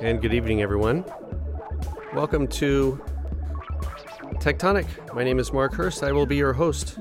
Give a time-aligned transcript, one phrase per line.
[0.00, 1.04] and good evening, everyone.
[2.14, 3.02] Welcome to
[4.34, 4.86] Techtonic.
[5.12, 6.04] My name is Mark Hurst.
[6.04, 6.96] I will be your host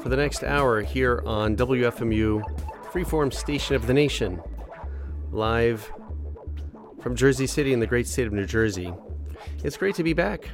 [0.00, 2.42] for the next hour here on WFMU,
[2.92, 4.40] Freeform Station of the Nation,
[5.32, 5.92] live
[7.00, 8.94] from Jersey City in the great state of New Jersey.
[9.64, 10.48] It's great to be back.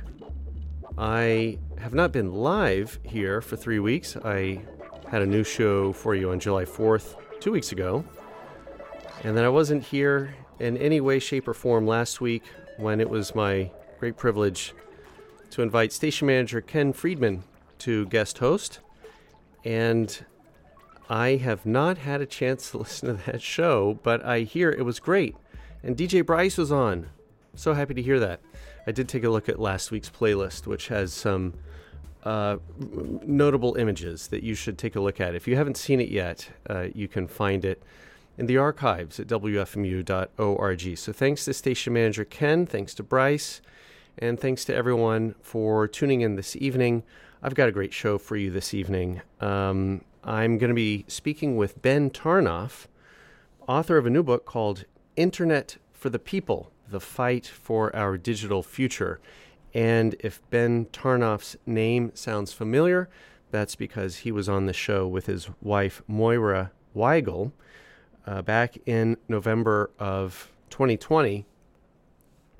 [0.96, 4.16] I have not been live here for three weeks.
[4.16, 4.62] I
[5.10, 8.04] had a new show for you on July 4th, two weeks ago.
[9.22, 12.44] And then I wasn't here in any way, shape, or form last week
[12.76, 14.74] when it was my great privilege
[15.50, 17.42] to invite station manager Ken Friedman
[17.78, 18.80] to guest host.
[19.64, 20.24] And
[21.08, 24.84] I have not had a chance to listen to that show, but I hear it
[24.84, 25.36] was great.
[25.82, 27.08] And DJ Bryce was on.
[27.54, 28.40] So happy to hear that.
[28.86, 31.54] I did take a look at last week's playlist, which has some
[32.22, 32.58] uh,
[33.26, 35.34] notable images that you should take a look at.
[35.34, 37.82] If you haven't seen it yet, uh, you can find it
[38.38, 40.98] in the archives at wfmu.org.
[40.98, 43.60] So thanks to station manager Ken, thanks to Bryce,
[44.18, 47.02] and thanks to everyone for tuning in this evening.
[47.42, 49.22] I've got a great show for you this evening.
[49.40, 52.86] Um, I'm going to be speaking with Ben Tarnoff,
[53.66, 54.84] author of a new book called
[55.16, 59.20] Internet for the People The Fight for Our Digital Future.
[59.72, 63.08] And if Ben Tarnoff's name sounds familiar,
[63.50, 67.52] that's because he was on the show with his wife, Moira Weigel
[68.26, 71.46] uh, back in November of 2020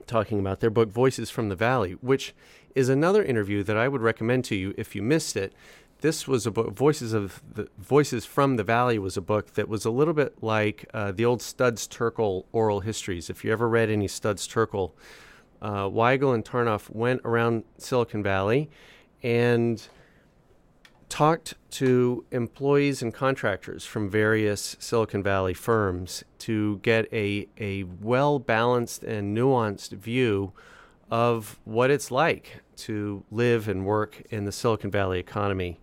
[0.06, 2.34] talking about their book Voices from the Valley, which
[2.75, 5.55] is another interview that I would recommend to you if you missed it.
[6.00, 9.69] This was a book, Voices of the Voices from the Valley was a book that
[9.69, 13.31] was a little bit like uh, the old Studs Terkel oral histories.
[13.31, 14.92] If you ever read any Studs Terkel,
[15.62, 18.70] uh, Weigel and Tarnoff went around Silicon Valley
[19.22, 19.86] and
[21.11, 28.39] talked to employees and contractors from various Silicon Valley firms to get a, a well
[28.39, 30.53] balanced and nuanced view
[31.11, 35.78] of what it's like to live and work in the Silicon Valley economy.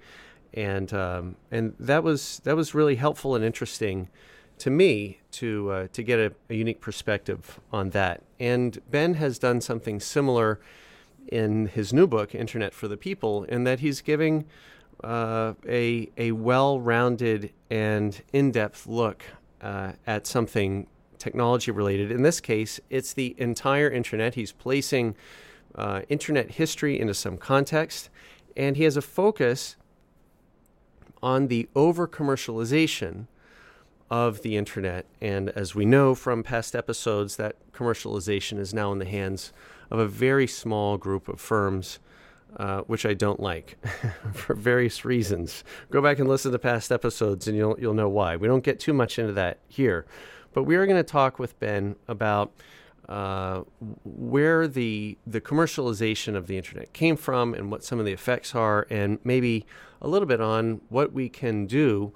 [0.54, 4.08] And, um, and that, was, that was really helpful and interesting
[4.60, 8.24] to me to, uh, to get a, a unique perspective on that.
[8.40, 10.60] And Ben has done something similar
[11.28, 14.46] in his new book, Internet for the People, in that he's giving
[15.04, 19.24] uh, a a well-rounded and in-depth look
[19.62, 20.88] uh, at something
[21.18, 22.12] technology related.
[22.12, 24.36] In this case, it's the entire internet.
[24.36, 25.16] He's placing
[25.76, 28.10] uh, internet history into some context,
[28.56, 29.76] and he has a focus
[31.22, 33.28] on the over commercialization
[34.10, 35.06] of the internet.
[35.20, 39.52] And as we know from past episodes, that commercialization is now in the hands
[39.92, 42.00] of a very small group of firms
[42.58, 43.78] uh, which I don't like
[44.34, 45.64] for various reasons.
[45.92, 48.36] Go back and listen to past episodes, and you'll you'll know why.
[48.36, 50.06] We don't get too much into that here,
[50.54, 52.52] but we are going to talk with Ben about
[53.08, 53.62] uh,
[54.04, 58.56] where the the commercialization of the internet came from and what some of the effects
[58.56, 59.66] are, and maybe
[60.02, 62.14] a little bit on what we can do.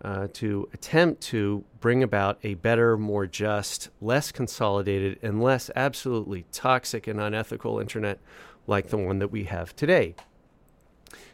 [0.00, 6.44] Uh, to attempt to bring about a better, more just, less consolidated, and less absolutely
[6.52, 8.20] toxic and unethical internet
[8.68, 10.14] like the one that we have today.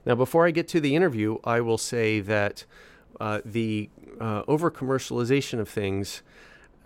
[0.06, 2.64] Now, before I get to the interview, I will say that
[3.20, 3.90] uh, the
[4.20, 6.22] uh, over commercialization of things,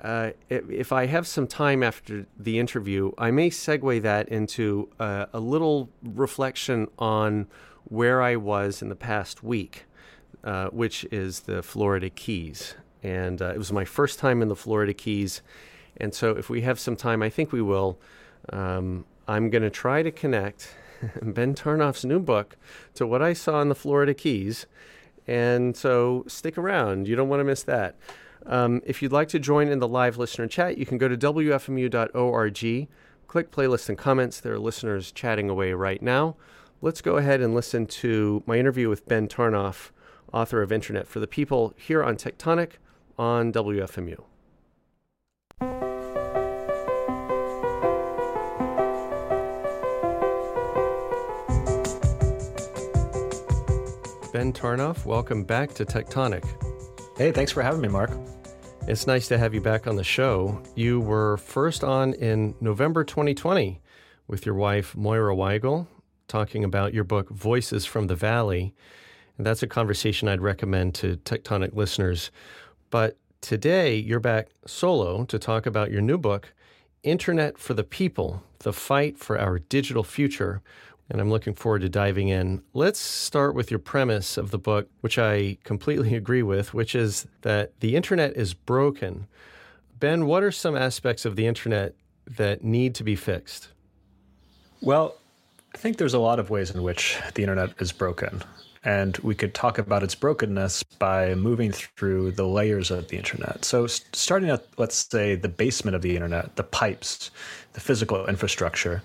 [0.02, 5.26] uh, if I have some time after the interview, I may segue that into uh,
[5.32, 7.48] a little reflection on
[7.84, 9.84] where I was in the past week,
[10.44, 12.74] uh, which is the Florida Keys.
[13.02, 15.42] And uh, it was my first time in the Florida Keys.
[15.96, 17.98] And so, if we have some time, I think we will.
[18.52, 20.74] Um, I'm going to try to connect
[21.22, 22.56] Ben Tarnoff's new book
[22.94, 24.66] to what I saw in the Florida Keys.
[25.26, 27.06] And so stick around.
[27.06, 27.96] You don't want to miss that.
[28.46, 31.16] Um, if you'd like to join in the live listener chat, you can go to
[31.16, 32.88] WFMU.org,
[33.26, 34.40] click playlist and comments.
[34.40, 36.36] There are listeners chatting away right now.
[36.80, 39.90] Let's go ahead and listen to my interview with Ben Tarnoff,
[40.32, 42.78] author of Internet for the People, here on Techtonic
[43.18, 44.27] on WFMU.
[54.38, 56.44] Ben Tarnoff, welcome back to Techtonic.
[57.18, 58.12] Hey, thanks for having me, Mark.
[58.86, 60.62] It's nice to have you back on the show.
[60.76, 63.80] You were first on in November 2020
[64.28, 65.88] with your wife, Moira Weigel,
[66.28, 68.76] talking about your book, Voices from the Valley.
[69.38, 72.30] And that's a conversation I'd recommend to Techtonic listeners.
[72.90, 76.54] But today, you're back solo to talk about your new book,
[77.02, 80.62] Internet for the People The Fight for Our Digital Future,
[81.10, 82.62] and I'm looking forward to diving in.
[82.74, 87.26] Let's start with your premise of the book, which I completely agree with, which is
[87.42, 89.26] that the internet is broken,
[89.98, 91.94] Ben, what are some aspects of the internet
[92.36, 93.68] that need to be fixed?
[94.80, 95.16] Well,
[95.74, 98.42] I think there's a lot of ways in which the internet is broken.
[98.84, 103.64] And we could talk about its brokenness by moving through the layers of the internet.
[103.64, 107.32] So, starting at, let's say, the basement of the internet, the pipes,
[107.72, 109.02] the physical infrastructure,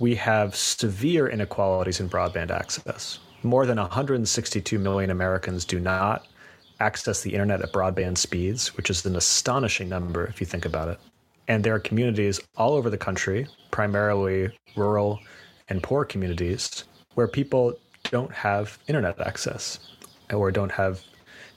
[0.00, 3.20] we have severe inequalities in broadband access.
[3.42, 6.26] More than 162 million Americans do not
[6.80, 10.88] access the internet at broadband speeds, which is an astonishing number if you think about
[10.88, 10.98] it.
[11.48, 15.20] And there are communities all over the country, primarily rural
[15.68, 17.74] and poor communities, where people
[18.04, 19.78] don't have internet access
[20.32, 21.02] or don't have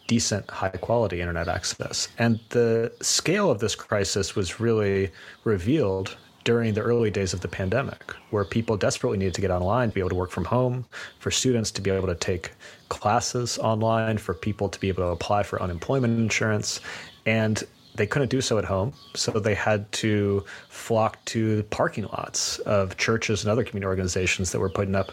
[0.07, 2.09] decent, high quality internet access.
[2.19, 5.11] And the scale of this crisis was really
[5.45, 9.89] revealed during the early days of the pandemic, where people desperately needed to get online
[9.89, 10.85] to be able to work from home,
[11.19, 12.51] for students to be able to take
[12.89, 16.81] classes online, for people to be able to apply for unemployment insurance.
[17.25, 17.63] And
[17.95, 22.59] they couldn't do so at home, so they had to flock to the parking lots
[22.59, 25.11] of churches and other community organizations that were putting up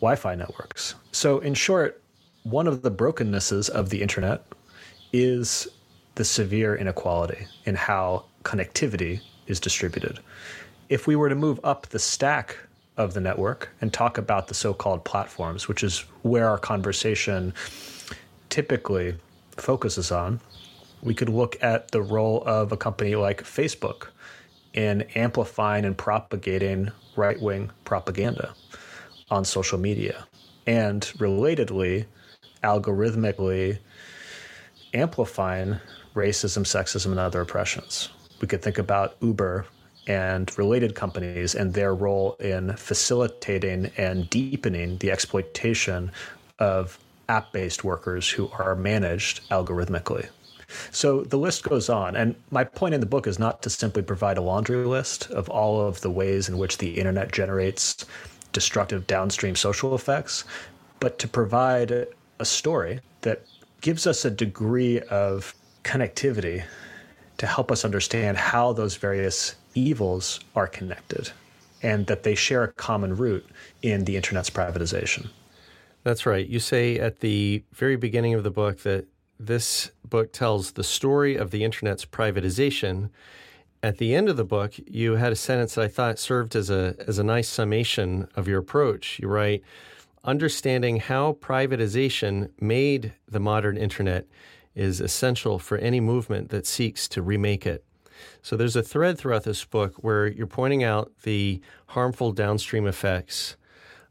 [0.00, 0.94] Wi Fi networks.
[1.12, 2.00] So, in short,
[2.44, 4.42] one of the brokennesses of the internet
[5.12, 5.68] is
[6.14, 10.20] the severe inequality in how connectivity is distributed.
[10.88, 12.56] If we were to move up the stack
[12.96, 17.54] of the network and talk about the so called platforms, which is where our conversation
[18.50, 19.14] typically
[19.56, 20.40] focuses on,
[21.02, 24.08] we could look at the role of a company like Facebook
[24.74, 28.54] in amplifying and propagating right wing propaganda
[29.30, 30.26] on social media.
[30.66, 32.06] And relatedly,
[32.62, 33.78] algorithmically
[34.92, 35.76] amplifying
[36.14, 38.08] racism, sexism, and other oppressions
[38.40, 39.66] we could think about Uber
[40.06, 46.10] and related companies and their role in facilitating and deepening the exploitation
[46.58, 46.98] of
[47.28, 50.28] app based workers who are managed algorithmically.
[50.90, 52.16] So the list goes on.
[52.16, 55.48] And my point in the book is not to simply provide a laundry list of
[55.48, 58.04] all of the ways in which the internet generates
[58.52, 60.44] destructive downstream social effects,
[61.00, 62.06] but to provide
[62.38, 63.42] a story that
[63.80, 65.54] gives us a degree of
[65.84, 66.64] connectivity
[67.38, 71.30] to help us understand how those various evils are connected
[71.82, 73.46] and that they share a common root
[73.82, 75.28] in the internet's privatization.
[76.02, 76.46] That's right.
[76.46, 79.06] You say at the very beginning of the book that
[79.38, 83.10] this book tells the story of the internet's privatization.
[83.82, 86.70] At the end of the book, you had a sentence that I thought served as
[86.70, 89.20] a as a nice summation of your approach.
[89.20, 89.62] You write,
[90.24, 94.26] understanding how privatization made the modern internet
[94.78, 97.84] is essential for any movement that seeks to remake it.
[98.42, 103.56] So there's a thread throughout this book where you're pointing out the harmful downstream effects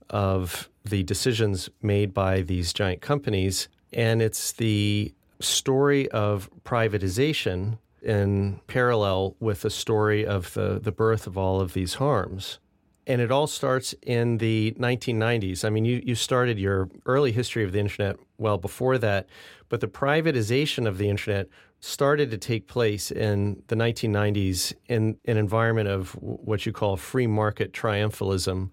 [0.09, 3.67] of the decisions made by these giant companies.
[3.91, 11.27] And it's the story of privatization in parallel with the story of the, the birth
[11.27, 12.59] of all of these harms.
[13.07, 15.63] And it all starts in the 1990s.
[15.63, 19.27] I mean, you, you started your early history of the internet well before that,
[19.69, 21.47] but the privatization of the internet
[21.79, 27.27] started to take place in the 1990s in an environment of what you call free
[27.27, 28.71] market triumphalism.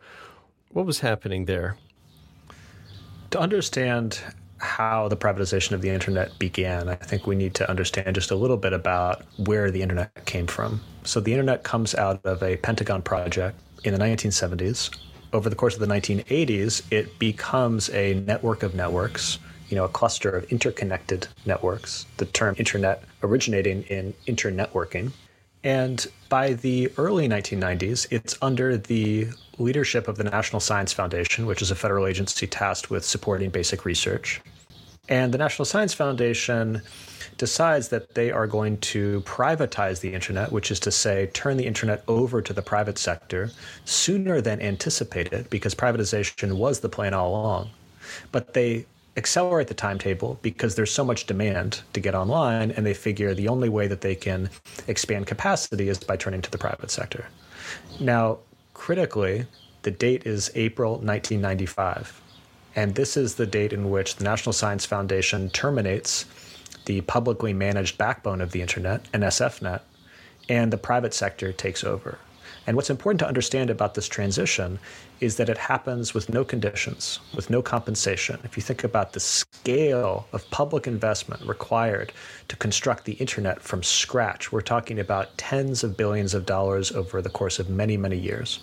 [0.70, 1.76] What was happening there?
[3.30, 4.18] To understand
[4.58, 8.36] how the privatization of the internet began, I think we need to understand just a
[8.36, 10.80] little bit about where the internet came from.
[11.04, 14.90] So, the internet comes out of a Pentagon project in the 1970s.
[15.32, 19.38] Over the course of the 1980s, it becomes a network of networks
[19.68, 25.12] you know, a cluster of interconnected networks, the term internet originating in internetworking.
[25.62, 31.62] And by the early 1990s, it's under the leadership of the National Science Foundation, which
[31.62, 34.42] is a federal agency tasked with supporting basic research.
[35.08, 36.80] And the National Science Foundation
[37.36, 41.66] decides that they are going to privatize the internet, which is to say, turn the
[41.66, 43.50] internet over to the private sector
[43.84, 47.70] sooner than anticipated, because privatization was the plan all along.
[48.32, 52.94] But they accelerate the timetable because there's so much demand to get online, and they
[52.94, 54.48] figure the only way that they can
[54.88, 57.26] expand capacity is by turning to the private sector.
[58.00, 58.38] Now,
[58.72, 59.46] critically,
[59.82, 62.22] the date is April 1995.
[62.76, 66.26] And this is the date in which the National Science Foundation terminates
[66.86, 69.80] the publicly managed backbone of the internet, NSFNet,
[70.48, 72.18] and the private sector takes over.
[72.66, 74.78] And what's important to understand about this transition
[75.20, 78.40] is that it happens with no conditions, with no compensation.
[78.42, 82.12] If you think about the scale of public investment required
[82.48, 87.20] to construct the internet from scratch, we're talking about tens of billions of dollars over
[87.20, 88.60] the course of many, many years.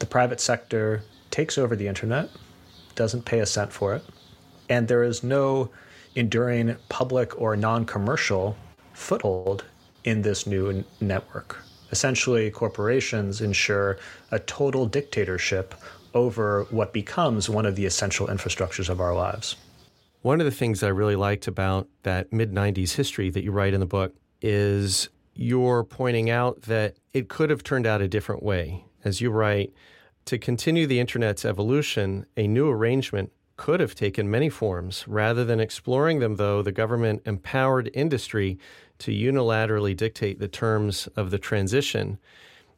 [0.00, 2.30] The private sector takes over the internet,
[2.94, 4.04] doesn't pay a cent for it,
[4.68, 5.70] and there is no
[6.14, 8.56] enduring public or non commercial
[8.92, 9.64] foothold
[10.04, 11.62] in this new network.
[11.90, 13.98] Essentially, corporations ensure
[14.30, 15.74] a total dictatorship
[16.14, 19.56] over what becomes one of the essential infrastructures of our lives.
[20.22, 23.74] One of the things I really liked about that mid 90s history that you write
[23.74, 28.42] in the book is you're pointing out that it could have turned out a different
[28.42, 28.84] way.
[29.04, 29.72] As you write,
[30.26, 35.06] to continue the internet's evolution, a new arrangement could have taken many forms.
[35.06, 38.58] Rather than exploring them, though, the government empowered industry
[38.98, 42.18] to unilaterally dictate the terms of the transition.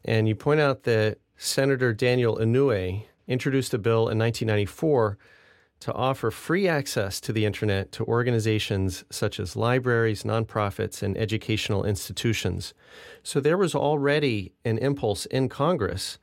[0.05, 5.19] And you point out that Senator Daniel Inouye introduced a bill in 1994
[5.81, 11.85] to offer free access to the internet to organizations such as libraries, nonprofits, and educational
[11.85, 12.73] institutions.
[13.23, 16.19] So there was already an impulse in Congress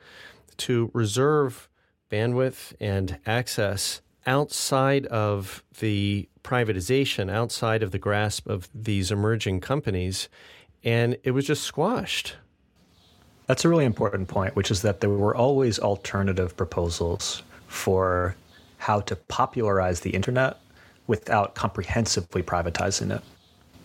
[0.62, 1.70] to reserve
[2.10, 10.30] bandwidth and access outside of the privatization, outside of the grasp of these emerging companies,
[10.84, 12.36] and it was just squashed.
[13.48, 18.36] That's a really important point, which is that there were always alternative proposals for
[18.78, 20.58] how to popularize the internet
[21.08, 23.22] without comprehensively privatizing it.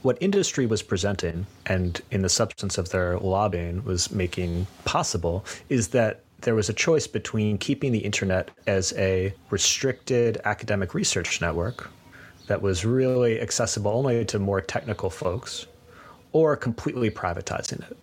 [0.03, 5.89] What industry was presenting, and in the substance of their lobbying was making possible, is
[5.89, 11.91] that there was a choice between keeping the internet as a restricted academic research network
[12.47, 15.67] that was really accessible only to more technical folks,
[16.31, 17.97] or completely privatizing it.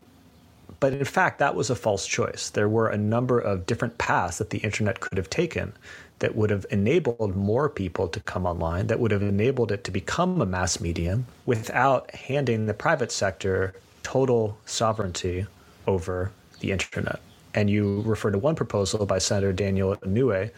[0.82, 2.50] But in fact, that was a false choice.
[2.50, 5.72] There were a number of different paths that the internet could have taken
[6.20, 9.92] that would have enabled more people to come online, that would have enabled it to
[9.92, 13.74] become a mass medium without handing the private sector
[14.04, 15.46] total sovereignty
[15.88, 17.22] over the internet.
[17.54, 20.52] And you refer to one proposal by Senator Daniel Inouye,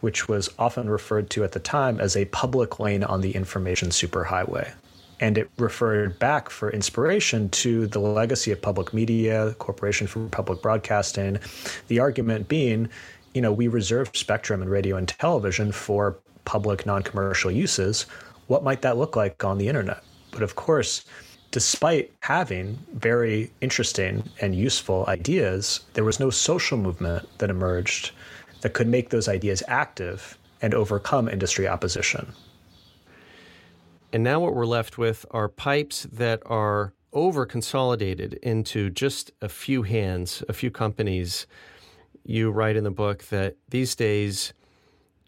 [0.00, 3.88] which was often referred to at the time as a public lane on the information
[3.88, 4.72] superhighway.
[5.20, 10.62] And it referred back for inspiration to the legacy of public media, Corporation for Public
[10.62, 11.38] Broadcasting,
[11.88, 12.88] the argument being
[13.34, 18.02] you know, we reserve spectrum and radio and television for public non-commercial uses.
[18.46, 20.02] What might that look like on the internet?
[20.30, 21.04] But of course,
[21.58, 28.12] despite having very interesting and useful ideas, there was no social movement that emerged
[28.60, 32.32] that could make those ideas active and overcome industry opposition.
[34.12, 39.48] And now what we're left with are pipes that are over consolidated into just a
[39.48, 41.48] few hands, a few companies
[42.22, 44.52] you write in the book that these days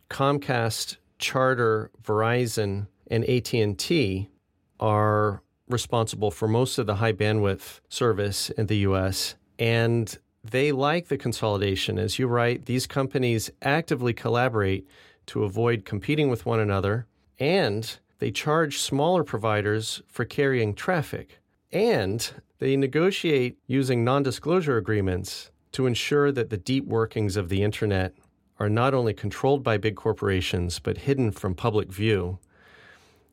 [0.08, 4.30] Comcast, Charter, Verizon, and AT&T
[4.78, 11.08] are responsible for most of the high bandwidth service in the US and they like
[11.08, 14.86] the consolidation as you write these companies actively collaborate
[15.26, 17.06] to avoid competing with one another
[17.38, 21.40] and they charge smaller providers for carrying traffic
[21.72, 28.14] and they negotiate using non-disclosure agreements to ensure that the deep workings of the internet
[28.58, 32.38] are not only controlled by big corporations, but hidden from public view.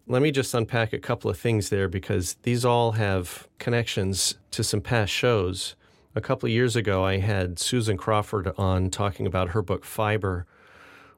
[0.10, 4.64] Let me just unpack a couple of things there because these all have connections to
[4.64, 5.76] some past shows.
[6.16, 10.46] A couple of years ago, I had Susan Crawford on talking about her book Fiber,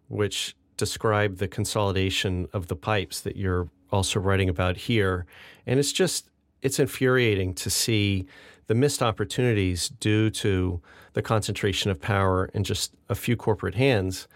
[0.07, 5.27] which described the consolidation of the pipes that you're also writing about here.
[5.67, 6.31] And it's just,
[6.63, 8.25] it's infuriating to see
[8.65, 10.81] the missed opportunities due to
[11.13, 14.27] the concentration of power in just a few corporate hands.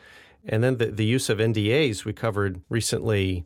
[0.46, 3.46] And then the, the use of NDAs we covered recently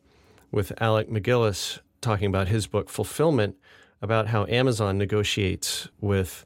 [0.52, 3.56] with Alec MacGillis talking about his book Fulfillment
[4.02, 6.46] about how Amazon negotiates with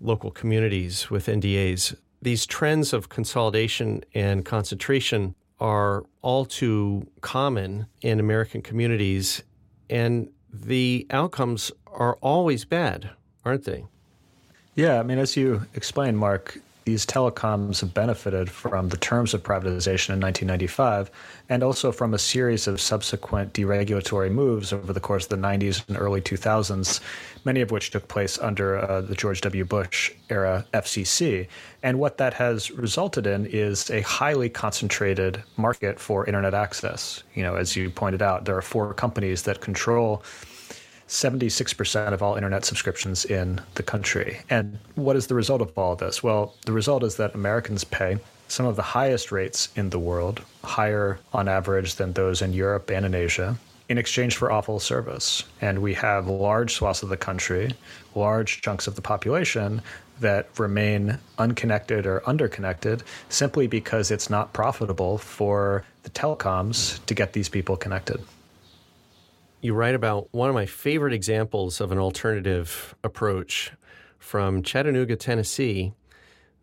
[0.00, 1.96] local communities with NDAs.
[2.20, 9.42] These trends of consolidation and concentration are all too common in American communities,
[9.88, 13.10] and the outcomes are always bad
[13.44, 13.84] aren't they?
[14.74, 19.42] Yeah, I mean, as you explained, Mark, these telecoms have benefited from the terms of
[19.42, 21.10] privatization in 1995
[21.48, 25.86] and also from a series of subsequent deregulatory moves over the course of the 90s
[25.88, 27.00] and early 2000s,
[27.44, 29.64] many of which took place under uh, the George W.
[29.64, 31.46] Bush era FCC.
[31.82, 37.22] And what that has resulted in is a highly concentrated market for internet access.
[37.34, 40.22] You know, as you pointed out, there are four companies that control
[41.14, 44.40] 76% of all internet subscriptions in the country.
[44.50, 46.24] And what is the result of all of this?
[46.24, 48.18] Well, the result is that Americans pay
[48.48, 52.90] some of the highest rates in the world, higher on average than those in Europe
[52.90, 53.56] and in Asia,
[53.88, 55.44] in exchange for awful service.
[55.60, 57.72] And we have large swaths of the country,
[58.16, 59.82] large chunks of the population
[60.18, 67.34] that remain unconnected or underconnected simply because it's not profitable for the telecoms to get
[67.34, 68.20] these people connected.
[69.64, 73.72] You write about one of my favorite examples of an alternative approach
[74.18, 75.94] from Chattanooga, Tennessee.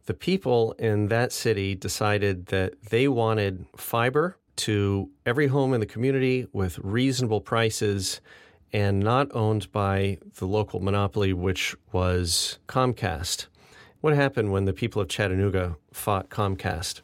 [0.05, 5.87] The people in that city decided that they wanted fiber to every home in the
[5.87, 8.21] community with reasonable prices
[8.71, 13.47] and not owned by the local monopoly, which was Comcast.
[14.01, 17.01] What happened when the people of Chattanooga fought Comcast?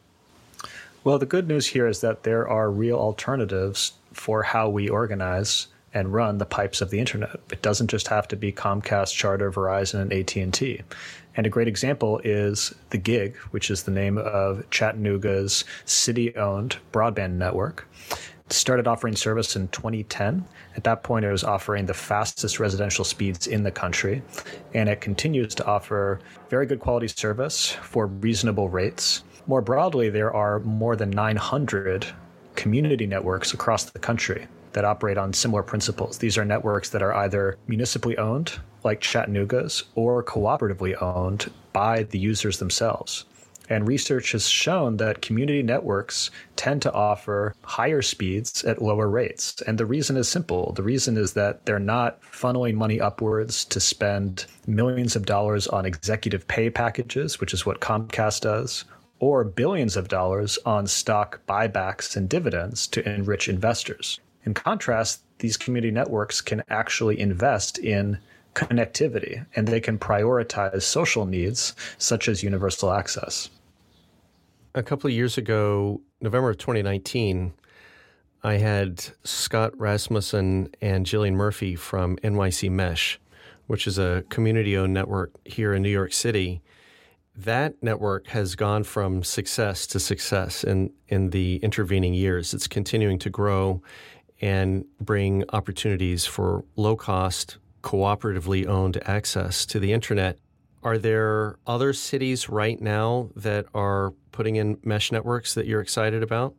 [1.02, 5.66] Well, the good news here is that there are real alternatives for how we organize
[5.98, 7.40] and run the pipes of the internet.
[7.50, 10.80] It doesn't just have to be Comcast, Charter, Verizon, and AT&T.
[11.36, 17.32] And a great example is the Gig, which is the name of Chattanooga's city-owned broadband
[17.32, 17.88] network.
[18.46, 20.44] It started offering service in 2010.
[20.76, 24.22] At that point, it was offering the fastest residential speeds in the country,
[24.74, 29.24] and it continues to offer very good quality service for reasonable rates.
[29.48, 32.06] More broadly, there are more than 900
[32.54, 34.46] community networks across the country
[34.78, 36.18] that operate on similar principles.
[36.18, 42.18] These are networks that are either municipally owned, like Chattanooga's, or cooperatively owned by the
[42.20, 43.24] users themselves.
[43.68, 49.60] And research has shown that community networks tend to offer higher speeds at lower rates.
[49.62, 50.72] And the reason is simple.
[50.74, 55.86] The reason is that they're not funneling money upwards to spend millions of dollars on
[55.86, 58.84] executive pay packages, which is what Comcast does,
[59.18, 64.20] or billions of dollars on stock buybacks and dividends to enrich investors.
[64.44, 68.18] In contrast, these community networks can actually invest in
[68.54, 73.50] connectivity and they can prioritize social needs such as universal access.
[74.74, 77.52] A couple of years ago, November of 2019,
[78.42, 83.20] I had Scott Rasmussen and Jillian Murphy from NYC Mesh,
[83.66, 86.62] which is a community owned network here in New York City
[87.38, 92.52] that network has gone from success to success in, in the intervening years.
[92.52, 93.80] It's continuing to grow
[94.40, 100.38] and bring opportunities for low cost, cooperatively owned access to the internet.
[100.82, 106.22] Are there other cities right now that are putting in mesh networks that you're excited
[106.22, 106.54] about?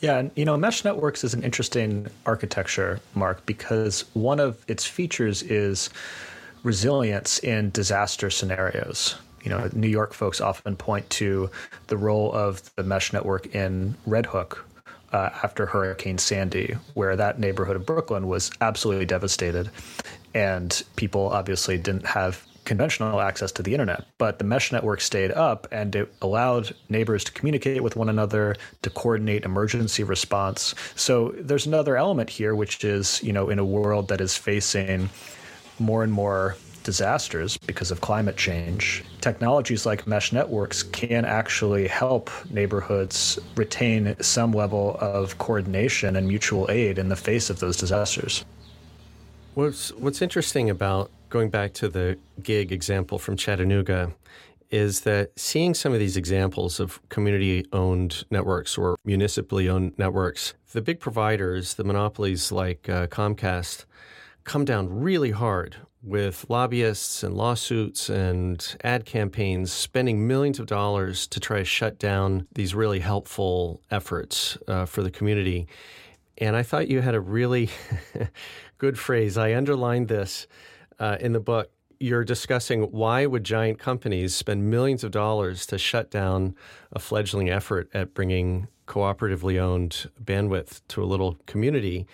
[0.00, 4.84] Yeah, and you know, mesh networks is an interesting architecture, Mark, because one of its
[4.84, 5.90] features is
[6.62, 11.50] resilience in disaster scenarios you know, New York folks often point to
[11.88, 14.66] the role of the mesh network in Red Hook
[15.14, 19.70] uh, after Hurricane Sandy, where that neighborhood of Brooklyn was absolutely devastated.
[20.34, 25.30] And people obviously didn't have conventional access to the internet, but the mesh network stayed
[25.30, 30.74] up and it allowed neighbors to communicate with one another, to coordinate emergency response.
[30.96, 35.10] So there's another element here, which is, you know, in a world that is facing
[35.78, 42.30] more and more disasters because of climate change, technologies like mesh networks can actually help
[42.50, 48.44] neighborhoods retain some level of coordination and mutual aid in the face of those disasters.
[49.54, 54.12] What's, what's interesting about going back to the gig example from Chattanooga
[54.70, 60.54] is that seeing some of these examples of community owned networks or municipally owned networks,
[60.72, 63.84] the big providers, the monopolies like uh, Comcast,
[64.42, 71.26] come down really hard with lobbyists and lawsuits and ad campaigns spending millions of dollars
[71.26, 75.66] to try to shut down these really helpful efforts uh, for the community.
[76.38, 77.70] And I thought you had a really
[78.78, 79.38] good phrase.
[79.38, 80.46] I underlined this
[80.98, 81.70] uh, in the book.
[81.98, 86.54] You're discussing why would giant companies spend millions of dollars to shut down
[86.92, 92.06] a fledgling effort at bringing cooperatively owned bandwidth to a little community.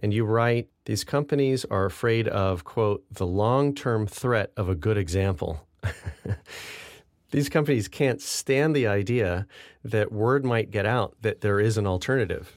[0.00, 4.74] And you write, these companies are afraid of, quote, the long term threat of a
[4.74, 5.66] good example.
[7.30, 9.46] these companies can't stand the idea
[9.84, 12.56] that word might get out that there is an alternative.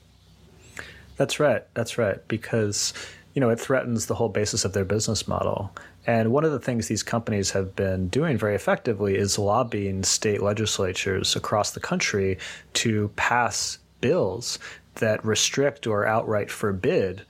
[1.17, 1.63] That's right.
[1.75, 2.17] That's right.
[2.27, 2.93] Because,
[3.33, 5.71] you know, it threatens the whole basis of their business model.
[6.07, 10.41] And one of the things these companies have been doing very effectively is lobbying state
[10.41, 12.37] legislatures across the country
[12.73, 14.59] to pass bills
[14.95, 17.25] that restrict or outright forbid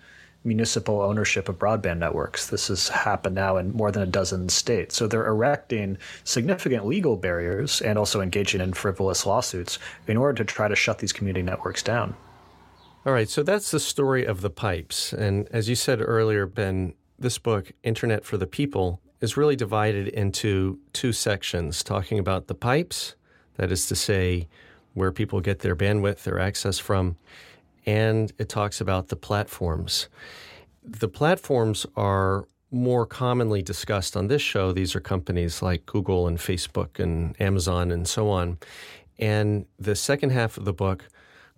[0.45, 2.47] municipal ownership of broadband networks.
[2.47, 4.95] This has happened now in more than a dozen states.
[4.95, 10.45] So they're erecting significant legal barriers and also engaging in frivolous lawsuits in order to
[10.45, 12.15] try to shut these community networks down.
[13.05, 15.13] All right, so that's the story of the pipes.
[15.13, 20.07] And as you said earlier, Ben, this book, Internet for the People, is really divided
[20.07, 23.15] into two sections talking about the pipes,
[23.57, 24.47] that is to say,
[24.93, 27.15] where people get their bandwidth, their access from,
[27.85, 30.09] and it talks about the platforms.
[30.83, 34.71] The platforms are more commonly discussed on this show.
[34.71, 38.57] These are companies like Google and Facebook and Amazon and so on.
[39.17, 41.07] And the second half of the book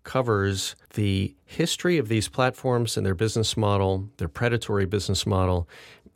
[0.04, 5.68] covers the history of these platforms and their business model, their predatory business model,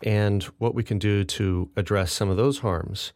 [0.04, 3.12] and what we can do to address some of those harms.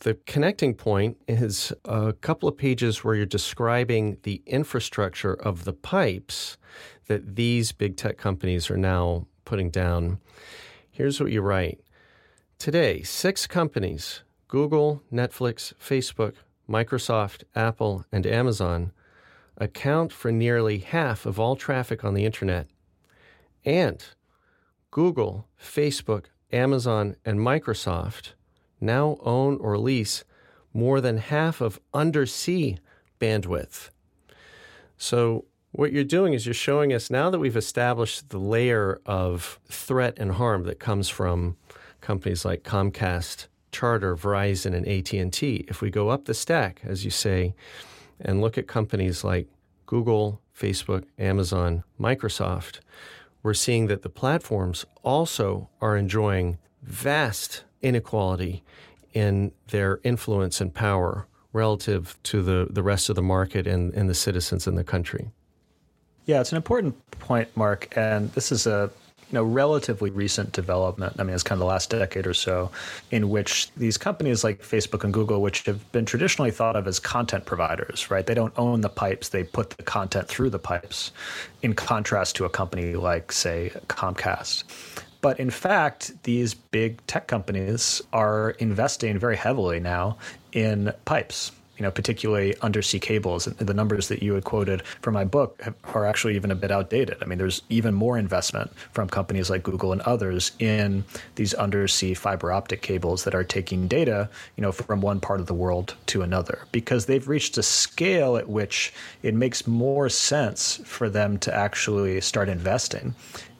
[0.00, 5.72] The connecting point is a couple of pages where you're describing the infrastructure of the
[5.72, 6.58] pipes
[7.06, 10.18] that these big tech companies are now putting down.
[10.90, 11.80] Here's what you write
[12.58, 16.34] Today, six companies Google, Netflix, Facebook,
[16.68, 18.92] Microsoft, Apple, and Amazon
[19.56, 22.66] account for nearly half of all traffic on the internet.
[23.64, 24.04] And
[24.90, 28.32] Google, Facebook, Amazon, and Microsoft
[28.80, 30.24] now own or lease
[30.72, 32.78] more than half of undersea
[33.20, 33.90] bandwidth.
[34.96, 39.58] So, what you're doing is you're showing us now that we've established the layer of
[39.68, 41.56] threat and harm that comes from
[42.00, 45.64] companies like Comcast, Charter, Verizon, and AT&T.
[45.66, 47.54] If we go up the stack, as you say,
[48.20, 49.48] and look at companies like
[49.86, 52.78] Google, Facebook, Amazon, Microsoft,
[53.42, 58.64] we're seeing that the platforms also are enjoying vast inequality
[59.12, 64.10] in their influence and power relative to the, the rest of the market and, and
[64.10, 65.30] the citizens in the country.
[66.26, 67.96] Yeah, it's an important point, Mark.
[67.96, 68.90] And this is a
[69.30, 71.16] you know relatively recent development.
[71.18, 72.70] I mean, it's kind of the last decade or so,
[73.10, 76.98] in which these companies like Facebook and Google, which have been traditionally thought of as
[76.98, 78.26] content providers, right?
[78.26, 81.12] They don't own the pipes; they put the content through the pipes.
[81.62, 84.64] In contrast to a company like, say, Comcast.
[85.24, 90.18] But in fact, these big tech companies are investing very heavily now
[90.52, 93.46] in pipes you know, particularly undersea cables.
[93.46, 96.54] And the numbers that you had quoted from my book have, are actually even a
[96.54, 97.16] bit outdated.
[97.20, 102.14] I mean, there's even more investment from companies like Google and others in these undersea
[102.14, 105.96] fiber optic cables that are taking data, you know, from one part of the world
[106.06, 111.38] to another because they've reached a scale at which it makes more sense for them
[111.38, 113.14] to actually start investing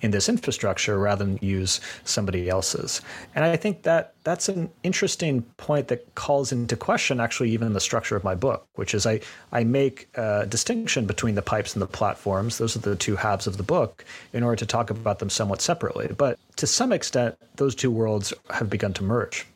[0.04, 3.00] in this infrastructure rather than use somebody else's.
[3.34, 7.80] And I think that that's an interesting point that calls into question actually even the
[7.80, 11.80] structure of my book, which is I, I make a distinction between the pipes and
[11.80, 12.58] the platforms.
[12.58, 15.62] Those are the two halves of the book in order to talk about them somewhat
[15.62, 16.08] separately.
[16.14, 19.46] But to some extent, those two worlds have begun to merge.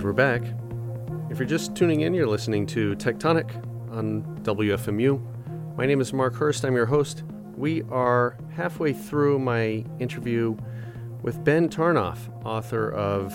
[0.00, 0.40] And we're back.
[1.28, 3.54] If you're just tuning in, you're listening to Techtonic
[3.92, 5.76] on WFMU.
[5.76, 6.64] My name is Mark Hurst.
[6.64, 7.22] I'm your host.
[7.54, 10.56] We are halfway through my interview
[11.20, 13.34] with Ben Tarnoff, author of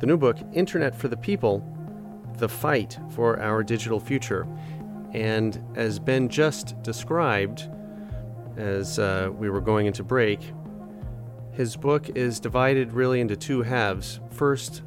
[0.00, 1.66] the new book, Internet for the People
[2.36, 4.46] The Fight for Our Digital Future.
[5.14, 7.70] And as Ben just described,
[8.58, 10.40] as uh, we were going into break,
[11.52, 14.20] his book is divided really into two halves.
[14.30, 14.82] First,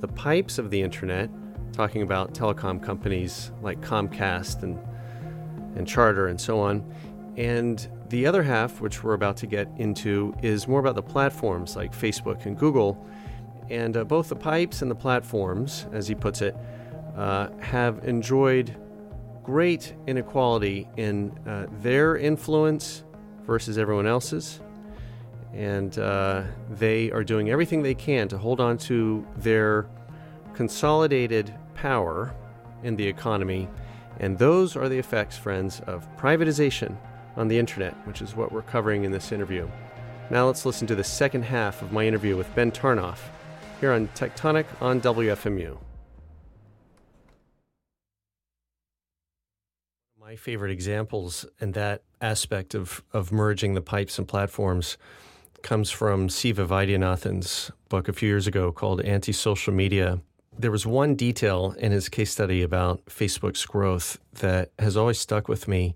[0.00, 1.30] the pipes of the internet,
[1.72, 4.78] talking about telecom companies like Comcast and,
[5.76, 6.84] and Charter and so on.
[7.36, 11.76] And the other half, which we're about to get into, is more about the platforms
[11.76, 13.06] like Facebook and Google.
[13.70, 16.56] And uh, both the pipes and the platforms, as he puts it,
[17.16, 18.76] uh, have enjoyed
[19.42, 23.04] great inequality in uh, their influence
[23.46, 24.60] versus everyone else's
[25.52, 29.86] and uh, they are doing everything they can to hold on to their
[30.54, 32.34] consolidated power
[32.82, 33.68] in the economy.
[34.20, 36.96] And those are the effects, friends, of privatization
[37.36, 39.68] on the internet, which is what we're covering in this interview.
[40.30, 43.18] Now let's listen to the second half of my interview with Ben Tarnoff
[43.80, 45.78] here on Techtonic on WFMU.
[50.20, 54.98] My favorite examples in that aspect of, of merging the pipes and platforms
[55.62, 60.20] comes from Siva Vaidhyanathan's book a few years ago called Anti-Social Media.
[60.58, 65.48] There was one detail in his case study about Facebook's growth that has always stuck
[65.48, 65.94] with me.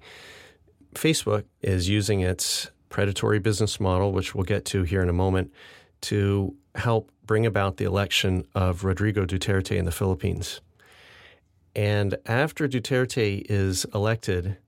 [0.95, 5.53] Facebook is using its predatory business model, which we'll get to here in a moment,
[6.03, 10.61] to help bring about the election of Rodrigo Duterte in the Philippines.
[11.75, 14.59] And after Duterte is elected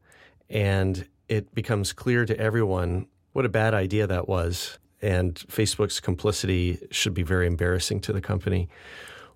[0.48, 6.78] and it becomes clear to everyone what a bad idea that was, and Facebook's complicity
[6.90, 8.68] should be very embarrassing to the company.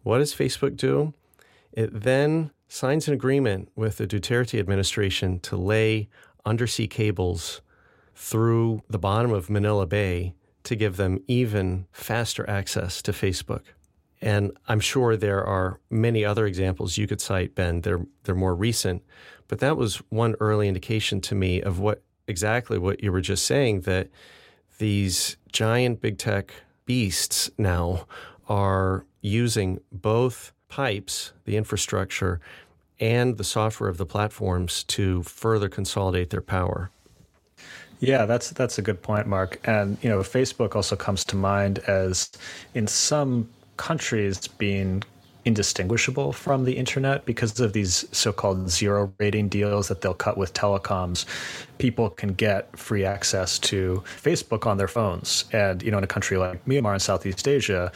[0.02, 1.12] What does Facebook do?
[1.72, 6.08] It then signs an agreement with the Duterte administration to lay
[6.46, 7.60] undersea cables
[8.14, 13.62] through the bottom of Manila Bay to give them even faster access to Facebook.
[14.20, 17.82] And I'm sure there are many other examples you could cite, Ben.
[17.82, 19.04] They're, they're more recent,
[19.46, 23.46] but that was one early indication to me of what exactly what you were just
[23.46, 24.08] saying that
[24.78, 26.52] these giant big tech
[26.86, 28.06] beasts now
[28.48, 32.40] are using both pipes, the infrastructure,
[33.00, 36.90] and the software of the platforms to further consolidate their power.
[38.00, 39.60] Yeah, that's that's a good point, Mark.
[39.64, 42.30] And you know, Facebook also comes to mind as
[42.74, 45.02] in some countries being
[45.48, 50.52] indistinguishable from the internet because of these so-called zero rating deals that they'll cut with
[50.52, 51.24] telecoms.
[51.78, 55.46] People can get free access to facebook on their phones.
[55.52, 57.90] And you know in a country like myanmar in southeast asia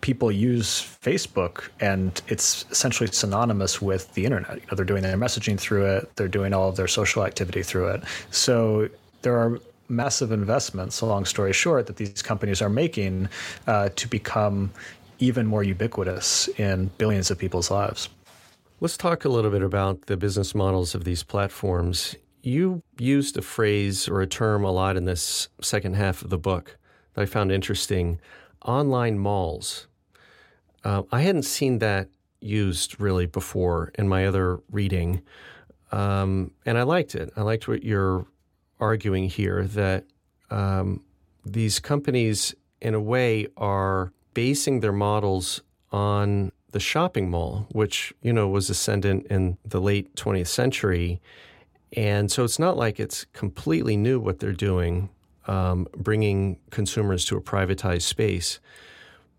[0.00, 0.68] people use
[1.02, 4.54] facebook and it's essentially synonymous with the internet.
[4.56, 6.16] You know they're doing their messaging through it.
[6.16, 8.00] They're doing all of their social activity through it.
[8.30, 8.88] So
[9.22, 13.28] there are massive investments, long story short, that these companies are making
[13.66, 14.72] uh, to become
[15.18, 18.08] even more ubiquitous in billions of people's lives.
[18.80, 22.16] Let's talk a little bit about the business models of these platforms.
[22.42, 26.38] You used a phrase or a term a lot in this second half of the
[26.38, 26.76] book
[27.14, 28.20] that I found interesting
[28.64, 29.86] online malls.
[30.82, 32.08] Uh, I hadn't seen that
[32.40, 35.22] used really before in my other reading.
[35.92, 37.32] Um, and I liked it.
[37.36, 38.26] I liked what you're
[38.80, 40.04] arguing here that
[40.50, 41.02] um,
[41.44, 48.32] these companies, in a way, are basing their models on the shopping mall, which you
[48.32, 51.20] know was ascendant in the late 20th century,
[51.96, 55.08] and so it's not like it's completely new what they're doing,
[55.46, 58.58] um, bringing consumers to a privatized space.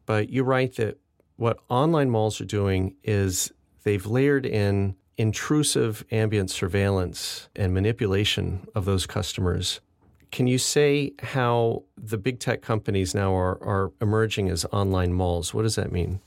[0.05, 0.97] But you're right that
[1.35, 3.51] what online malls are doing is
[3.83, 9.81] they've layered in intrusive ambient surveillance and manipulation of those customers.
[10.35, 15.53] Can you say how the big tech companies now are, are emerging as online malls?
[15.53, 16.19] What does that mean?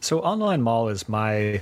[0.00, 1.60] So, online mall is my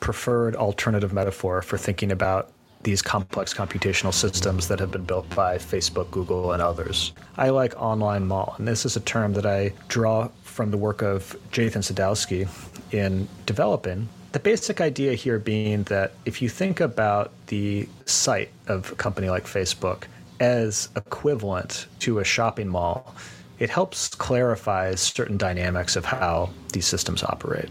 [0.00, 2.50] preferred alternative metaphor for thinking about
[2.82, 7.12] these complex computational systems that have been built by Facebook, Google, and others.
[7.36, 11.02] I like online mall, and this is a term that I draw from the work
[11.02, 12.48] of Jathan Sadowski
[12.90, 18.92] in developing the basic idea here being that if you think about the site of
[18.92, 20.04] a company like Facebook
[20.40, 23.14] as equivalent to a shopping mall,
[23.58, 27.70] it helps clarify certain dynamics of how these systems operate.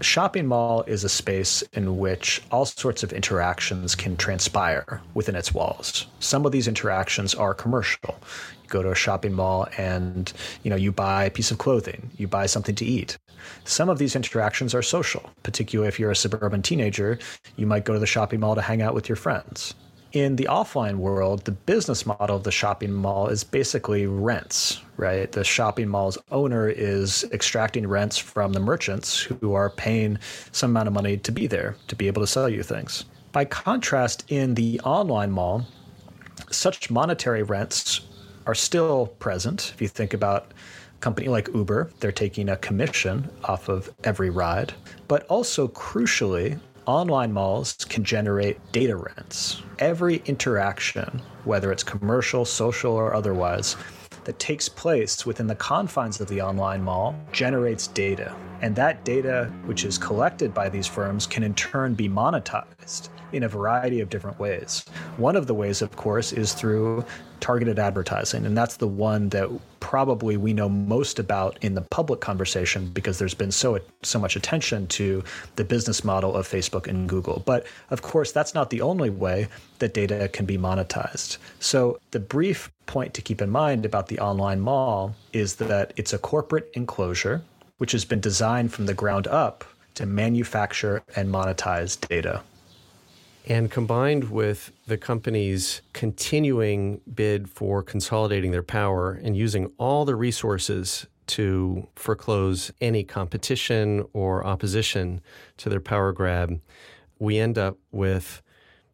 [0.00, 5.36] A shopping mall is a space in which all sorts of interactions can transpire within
[5.36, 6.06] its walls.
[6.18, 8.16] Some of these interactions are commercial.
[8.64, 10.32] You go to a shopping mall and
[10.64, 13.16] you know you buy a piece of clothing, you buy something to eat.
[13.64, 17.18] Some of these interactions are social, particularly if you're a suburban teenager,
[17.56, 19.74] you might go to the shopping mall to hang out with your friends.
[20.12, 25.32] In the offline world, the business model of the shopping mall is basically rents, right?
[25.32, 30.18] The shopping mall's owner is extracting rents from the merchants who are paying
[30.52, 33.06] some amount of money to be there, to be able to sell you things.
[33.32, 35.66] By contrast, in the online mall,
[36.50, 38.02] such monetary rents
[38.44, 39.72] are still present.
[39.74, 40.52] If you think about
[40.94, 44.74] a company like Uber, they're taking a commission off of every ride.
[45.08, 49.62] But also, crucially, online malls can generate data rents.
[49.78, 53.76] Every interaction, whether it's commercial, social, or otherwise,
[54.24, 58.34] that takes place within the confines of the online mall generates data.
[58.60, 63.42] And that data, which is collected by these firms, can in turn be monetized in
[63.42, 64.84] a variety of different ways.
[65.16, 67.04] One of the ways, of course, is through
[67.40, 68.46] targeted advertising.
[68.46, 69.48] And that's the one that
[69.92, 74.36] probably we know most about in the public conversation because there's been so so much
[74.36, 75.22] attention to
[75.56, 77.42] the business model of Facebook and Google.
[77.44, 79.48] But of course, that's not the only way
[79.80, 81.36] that data can be monetized.
[81.60, 86.14] So the brief point to keep in mind about the online mall is that it's
[86.14, 87.42] a corporate enclosure
[87.76, 89.62] which has been designed from the ground up
[89.96, 92.40] to manufacture and monetize data.
[93.48, 100.14] And combined with the company's continuing bid for consolidating their power and using all the
[100.14, 105.20] resources to foreclose any competition or opposition
[105.56, 106.60] to their power grab,
[107.18, 108.42] we end up with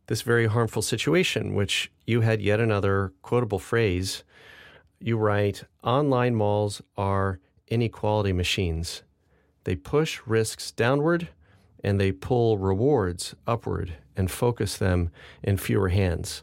[0.06, 4.24] this very harmful situation, which you had yet another quotable phrase.
[4.98, 9.02] You write online malls are inequality machines.
[9.64, 11.28] They push risks downward
[11.84, 15.10] and they pull rewards upward and focus them
[15.42, 16.42] in fewer hands.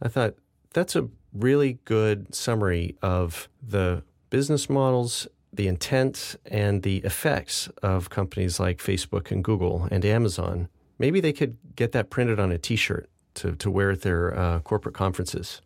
[0.00, 0.34] I thought
[0.72, 8.10] that's a really good summary of the business models, the intent, and the effects of
[8.10, 10.68] companies like Facebook and Google and Amazon.
[10.98, 14.38] Maybe they could get that printed on a t shirt to, to wear at their
[14.38, 15.60] uh, corporate conferences.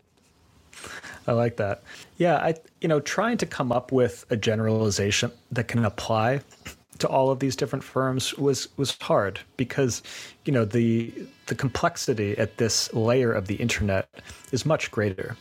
[1.27, 1.83] I like that.
[2.19, 6.41] Yeah, I you know, trying to come up with a generalization that can apply
[6.99, 10.03] to all of these different firms was was hard because
[10.45, 11.13] you know the
[11.47, 14.09] the complexity at this layer of the internet
[14.53, 15.37] is much greater.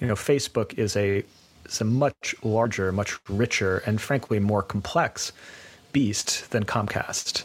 [0.00, 1.24] You know, Facebook is a
[1.66, 5.32] is a much larger, much richer, and frankly more complex
[5.92, 7.44] beast than Comcast.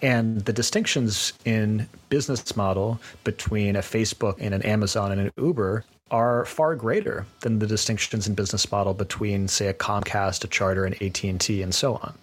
[0.00, 5.84] And the distinctions in business model between a Facebook and an Amazon and an Uber
[6.10, 10.84] are far greater than the distinctions in business model between, say, a Comcast, a Charter,
[10.84, 12.14] and AT&T, and so on.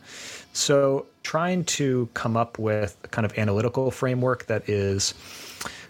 [0.56, 5.14] So, trying to come up with a kind of analytical framework that is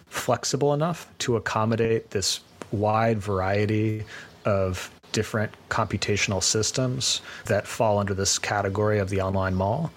[0.08, 2.40] flexible enough to accommodate this
[2.72, 4.02] wide variety
[4.44, 9.92] of different computational systems that fall under this category of the online mall,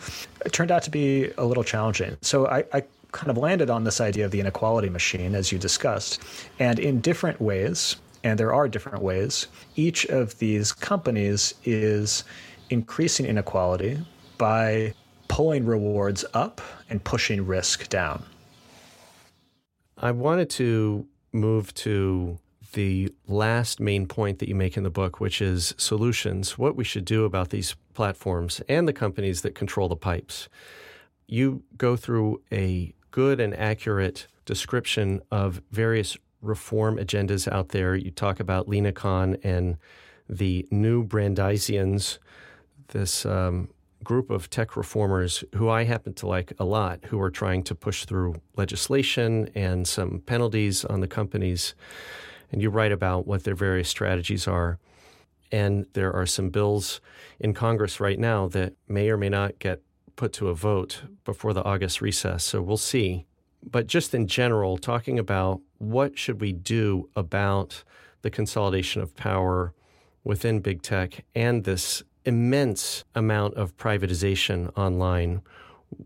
[0.46, 2.16] it turned out to be a little challenging.
[2.22, 5.58] So I, I kind of landed on this idea of the inequality machine, as you
[5.58, 6.22] discussed.
[6.60, 12.24] And in different ways, and there are different ways, each of these companies is
[12.70, 13.98] increasing inequality
[14.40, 14.96] by
[15.28, 18.24] pulling rewards up and pushing risk down.
[19.96, 22.40] I wanted to move to
[22.74, 26.84] the last main point that you make in the book, which is solutions, what we
[26.84, 30.50] should do about these platforms and the companies that control the pipes.
[31.28, 37.96] You go through a good and accurate description of various reform agendas out there.
[37.96, 39.78] You talk about Lina Khan and
[40.28, 42.20] the new Brandeisians,
[42.90, 43.70] this um,
[44.04, 47.76] group of tech reformers who I happen to like a lot, who are trying to
[47.76, 51.76] push through legislation and some penalties on the companies
[52.52, 54.80] and you write about what their various strategies are.
[55.52, 57.02] And there are some bills
[57.40, 59.82] in Congress right now that may or may not get
[60.16, 62.44] put to a vote before the August recess.
[62.44, 63.26] So we'll see.
[63.64, 67.84] But just in general, talking about what should we do about
[68.22, 69.74] the consolidation of power
[70.24, 75.42] within big tech and this immense amount of privatization online.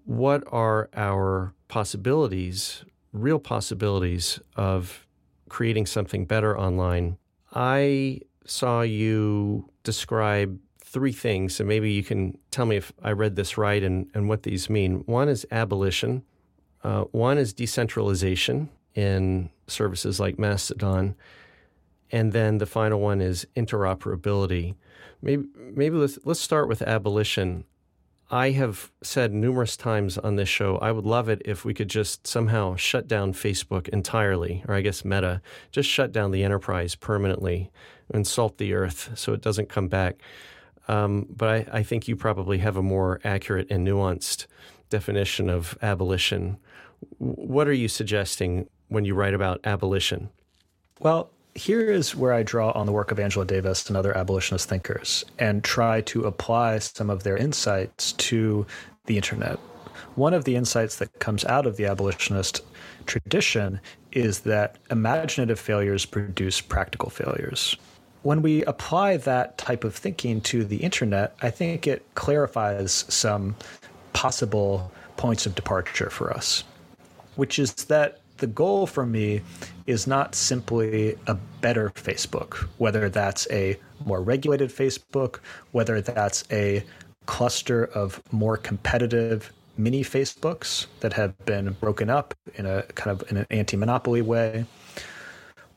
[0.05, 5.05] What are our possibilities, real possibilities of
[5.53, 7.15] creating something better online.
[7.53, 13.35] I saw you describe three things, and maybe you can tell me if I read
[13.35, 15.03] this right and, and what these mean.
[15.05, 16.23] One is abolition,
[16.83, 21.15] uh, one is decentralization in services like Mastodon,
[22.11, 24.73] and then the final one is interoperability.
[25.23, 27.63] Maybe maybe let's let's start with abolition.
[28.29, 31.87] I have said numerous times on this show, I would love it if we could
[31.87, 36.95] just somehow shut down Facebook entirely, or I guess Meta, just shut down the enterprise
[36.95, 37.69] permanently
[38.11, 40.21] and salt the earth so it doesn't come back.
[40.87, 44.47] Um, but I, I think you probably have a more accurate and nuanced
[44.89, 46.57] definition of abolition.
[47.19, 50.29] What are you suggesting when you write about abolition?
[50.99, 54.67] Well, here is where I draw on the work of Angela Davis and other abolitionist
[54.67, 58.65] thinkers and try to apply some of their insights to
[59.05, 59.59] the internet.
[60.15, 62.61] One of the insights that comes out of the abolitionist
[63.05, 63.79] tradition
[64.11, 67.75] is that imaginative failures produce practical failures.
[68.23, 73.55] When we apply that type of thinking to the internet, I think it clarifies some
[74.13, 76.63] possible points of departure for us,
[77.35, 79.39] which is that the goal for me
[79.87, 85.37] is not simply a better Facebook, whether that's a more regulated Facebook,
[85.71, 86.83] whether that's a
[87.25, 93.31] cluster of more competitive mini Facebooks that have been broken up in a kind of
[93.31, 94.65] in an anti-monopoly way,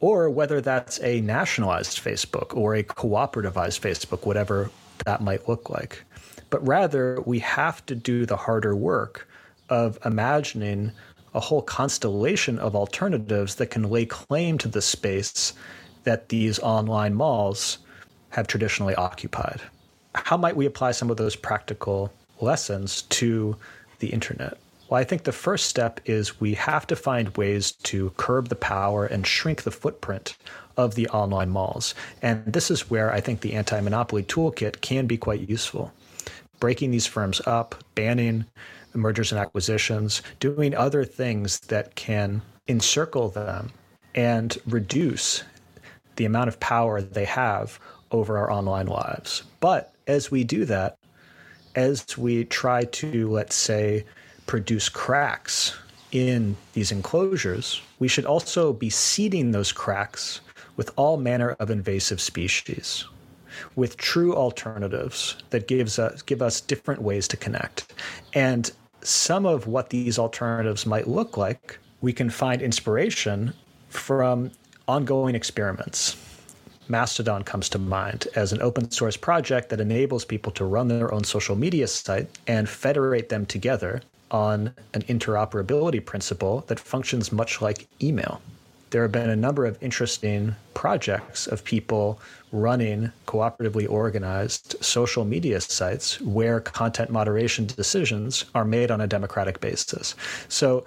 [0.00, 4.72] or whether that's a nationalized Facebook or a cooperativized Facebook, whatever
[5.05, 6.02] that might look like.
[6.50, 9.29] But rather, we have to do the harder work
[9.68, 10.90] of imagining
[11.37, 15.53] a whole constellation of alternatives that can lay claim to the space
[16.05, 17.79] that these online malls
[18.31, 19.61] have traditionally occupied.
[20.14, 23.55] How might we apply some of those practical lessons to
[23.99, 24.57] the internet?
[24.88, 28.55] Well, I think the first step is we have to find ways to curb the
[28.55, 30.38] power and shrink the footprint
[30.79, 31.94] of the online malls.
[32.22, 35.92] And this is where I think the anti monopoly toolkit can be quite useful.
[36.61, 38.46] Breaking these firms up, banning
[38.96, 43.70] mergers and acquisitions, doing other things that can encircle them
[44.14, 45.44] and reduce
[46.16, 47.78] the amount of power they have
[48.11, 49.42] over our online lives.
[49.61, 50.97] But as we do that,
[51.74, 54.05] as we try to, let's say,
[54.47, 55.76] produce cracks
[56.12, 60.40] in these enclosures, we should also be seeding those cracks
[60.76, 63.05] with all manner of invasive species,
[63.74, 67.92] with true alternatives that gives us give us different ways to connect.
[68.34, 68.70] And
[69.07, 73.52] some of what these alternatives might look like, we can find inspiration
[73.88, 74.50] from
[74.88, 76.16] ongoing experiments.
[76.88, 81.12] Mastodon comes to mind as an open source project that enables people to run their
[81.14, 84.02] own social media site and federate them together
[84.32, 88.40] on an interoperability principle that functions much like email.
[88.97, 92.18] There have been a number of interesting projects of people
[92.51, 99.61] running cooperatively organized social media sites where content moderation decisions are made on a democratic
[99.61, 100.14] basis.
[100.49, 100.86] So,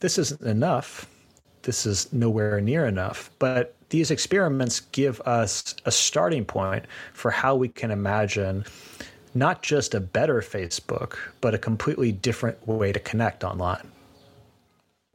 [0.00, 1.06] this isn't enough.
[1.62, 3.30] This is nowhere near enough.
[3.38, 6.84] But these experiments give us a starting point
[7.14, 8.66] for how we can imagine
[9.34, 13.89] not just a better Facebook, but a completely different way to connect online.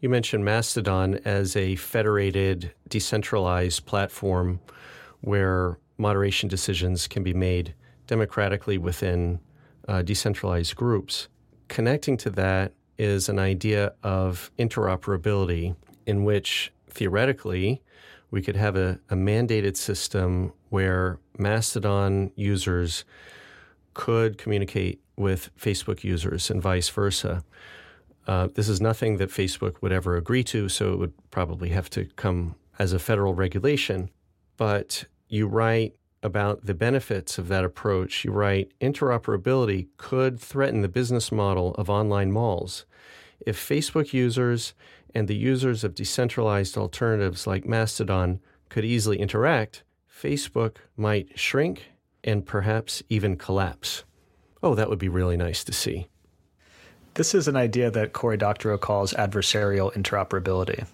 [0.05, 4.59] You mentioned Mastodon as a federated, decentralized platform
[5.21, 7.73] where moderation decisions can be made
[8.05, 9.39] democratically within
[9.87, 11.27] uh, decentralized groups.
[11.69, 15.75] Connecting to that is an idea of interoperability
[16.05, 17.81] in which theoretically
[18.29, 23.05] we could have a, a mandated system where Mastodon users
[23.95, 27.43] could communicate with Facebook users and vice versa.
[28.27, 31.89] Uh, this is nothing that Facebook would ever agree to, so it would probably have
[31.91, 34.09] to come as a federal regulation.
[34.57, 38.25] But you write about the benefits of that approach.
[38.25, 42.85] You write interoperability could threaten the business model of online malls.
[43.45, 44.73] If Facebook users
[45.13, 51.91] and the users of decentralized alternatives like Mastodon could easily interact, Facebook might shrink
[52.23, 54.03] and perhaps even collapse.
[54.63, 56.07] Oh, that would be really nice to see.
[57.15, 60.85] This is an idea that Cory Doctorow calls adversarial interoperability.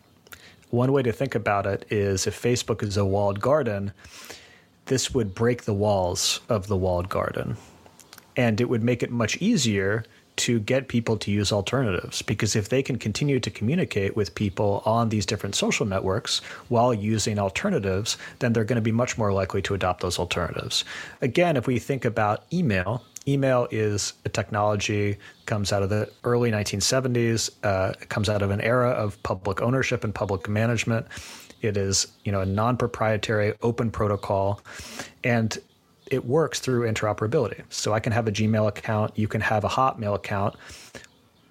[0.69, 3.91] One way to think about it is if Facebook is a walled garden,
[4.86, 7.57] this would break the walls of the walled garden.
[8.38, 10.05] And it would make it much easier
[10.36, 14.84] to get people to use alternatives because if they can continue to communicate with people
[14.86, 16.38] on these different social networks
[16.69, 20.86] while using alternatives, then they're going to be much more likely to adopt those alternatives.
[21.19, 26.51] Again, if we think about email, email is a technology comes out of the early
[26.51, 31.05] 1970s uh, it comes out of an era of public ownership and public management
[31.61, 34.61] it is you know a non-proprietary open protocol
[35.24, 35.59] and
[36.11, 37.63] it works through interoperability.
[37.69, 40.55] So I can have a Gmail account, you can have a Hotmail account.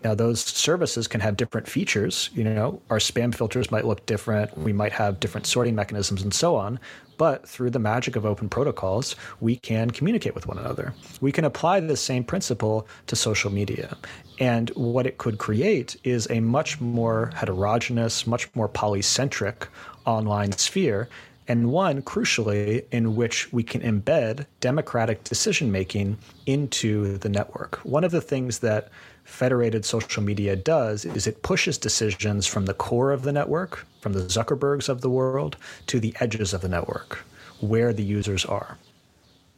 [0.02, 2.30] Now those services can have different features.
[2.34, 4.56] You know, our spam filters might look different.
[4.56, 6.80] We might have different sorting mechanisms and so on.
[7.18, 10.94] But through the magic of open protocols, we can communicate with one another.
[11.20, 13.98] We can apply the same principle to social media.
[14.38, 19.66] And what it could create is a much more heterogeneous, much more polycentric
[20.06, 21.10] online sphere
[21.50, 27.80] and one, crucially, in which we can embed democratic decision making into the network.
[27.82, 28.88] One of the things that
[29.24, 34.12] federated social media does is it pushes decisions from the core of the network, from
[34.12, 35.56] the Zuckerbergs of the world,
[35.86, 37.24] to the edges of the network,
[37.60, 38.78] where the users are.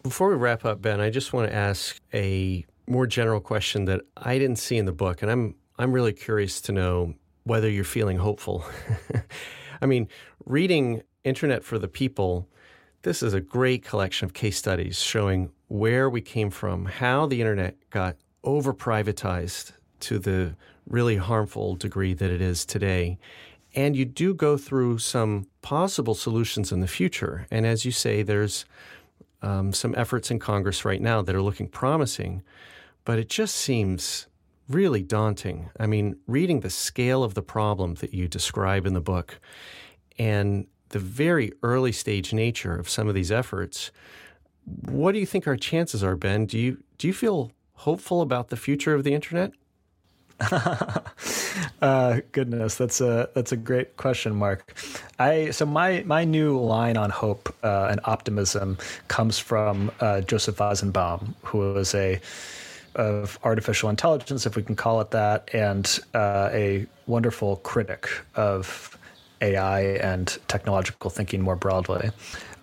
[0.02, 4.02] Before we wrap up, Ben, I just want to ask a more general question that
[4.16, 7.84] I didn't see in the book, and I'm I'm really curious to know whether you're
[7.84, 8.64] feeling hopeful.
[9.82, 10.08] I mean,
[10.44, 12.48] reading Internet for the People,
[13.02, 17.40] this is a great collection of case studies showing where we came from, how the
[17.40, 20.54] internet got over privatized to the
[20.86, 23.18] really harmful degree that it is today.
[23.74, 27.46] And you do go through some possible solutions in the future.
[27.50, 28.64] And as you say, there's
[29.40, 32.42] um, some efforts in Congress right now that are looking promising,
[33.04, 34.26] but it just seems
[34.68, 35.70] really daunting.
[35.78, 39.40] I mean, reading the scale of the problem that you describe in the book
[40.18, 43.90] and the very early stage nature of some of these efforts,
[44.64, 46.46] what do you think our chances are, Ben?
[46.46, 47.50] Do you do you feel
[47.82, 49.52] hopeful about the future of the internet?
[51.82, 54.76] uh, goodness, that's a that's a great question, Mark.
[55.18, 58.78] I so my my new line on hope uh, and optimism
[59.08, 62.20] comes from uh, Joseph Weizenbaum, who was a
[62.94, 68.98] of artificial intelligence, if we can call it that, and uh, a wonderful critic of
[69.40, 72.10] AI and technological thinking more broadly.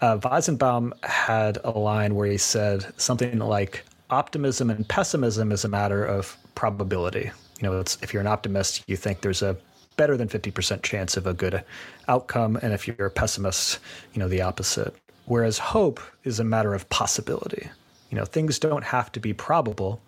[0.02, 5.70] Uh, Weizenbaum had a line where he said something like, "Optimism and pessimism is a
[5.70, 7.32] matter of probability."
[7.62, 9.58] You know, if you're an optimist, you think there's a
[9.98, 11.64] better than 50% chance of a good
[12.08, 13.80] outcome, and if you're a pessimist,
[14.14, 14.96] you know the opposite.
[15.26, 17.70] Whereas hope is a matter of possibility.
[18.10, 20.02] You know, things don't have to be probable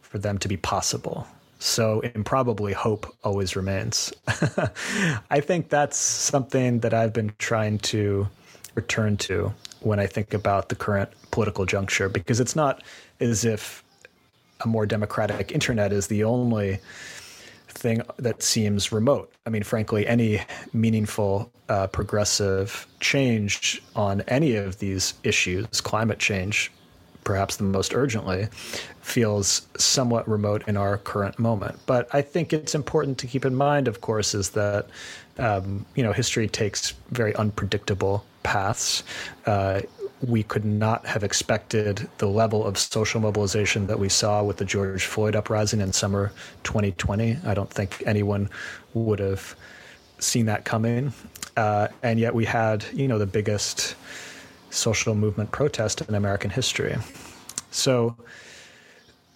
[0.00, 1.26] for them to be possible.
[1.58, 4.12] So improbably hope always remains.
[5.30, 8.28] I think that's something that I've been trying to
[8.74, 12.82] return to when I think about the current political juncture, because it's not
[13.20, 13.84] as if
[14.60, 16.78] a more democratic internet is the only
[17.68, 19.30] thing that seems remote.
[19.44, 20.40] I mean, frankly, any
[20.72, 26.72] meaningful uh, progressive change on any of these issues, climate change,
[27.26, 28.48] perhaps the most urgently,
[29.02, 31.78] feels somewhat remote in our current moment.
[31.84, 34.86] But I think it's important to keep in mind, of course, is that
[35.36, 39.02] um, you know history takes very unpredictable paths.
[39.44, 39.82] Uh,
[40.26, 44.64] we could not have expected the level of social mobilization that we saw with the
[44.64, 47.36] George Floyd uprising in summer 2020.
[47.44, 48.48] I don't think anyone
[48.94, 49.54] would have
[50.18, 51.12] seen that coming.
[51.56, 53.94] Uh, and yet we had, you know, the biggest
[54.70, 56.96] social movement protest in American history.
[57.70, 58.16] So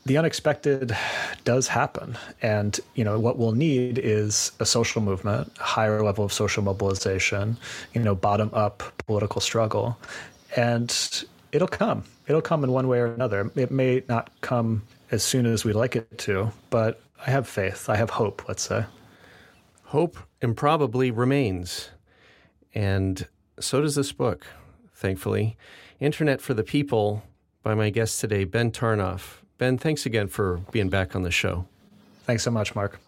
[0.06, 0.96] the unexpected
[1.44, 2.16] does happen.
[2.42, 6.62] And, you know, what we'll need is a social movement, a higher level of social
[6.62, 7.56] mobilization,
[7.94, 9.98] you know, bottom up political struggle
[10.56, 12.04] and it'll come.
[12.26, 13.50] It'll come in one way or another.
[13.56, 17.88] It may not come as soon as we'd like it to, but I have faith.
[17.88, 18.84] I have hope, let's say.
[19.84, 21.90] Hope improbably remains.
[22.74, 23.26] And
[23.58, 24.46] so does this book,
[25.00, 25.56] thankfully.
[25.98, 27.22] Internet for the People
[27.62, 29.38] by my guest today, Ben Tarnoff.
[29.58, 31.66] Ben, thanks again for being back on the show.
[32.24, 33.00] Thanks so much, Mark.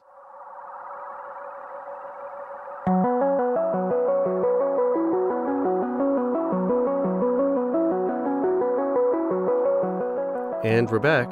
[10.65, 11.31] And we're back.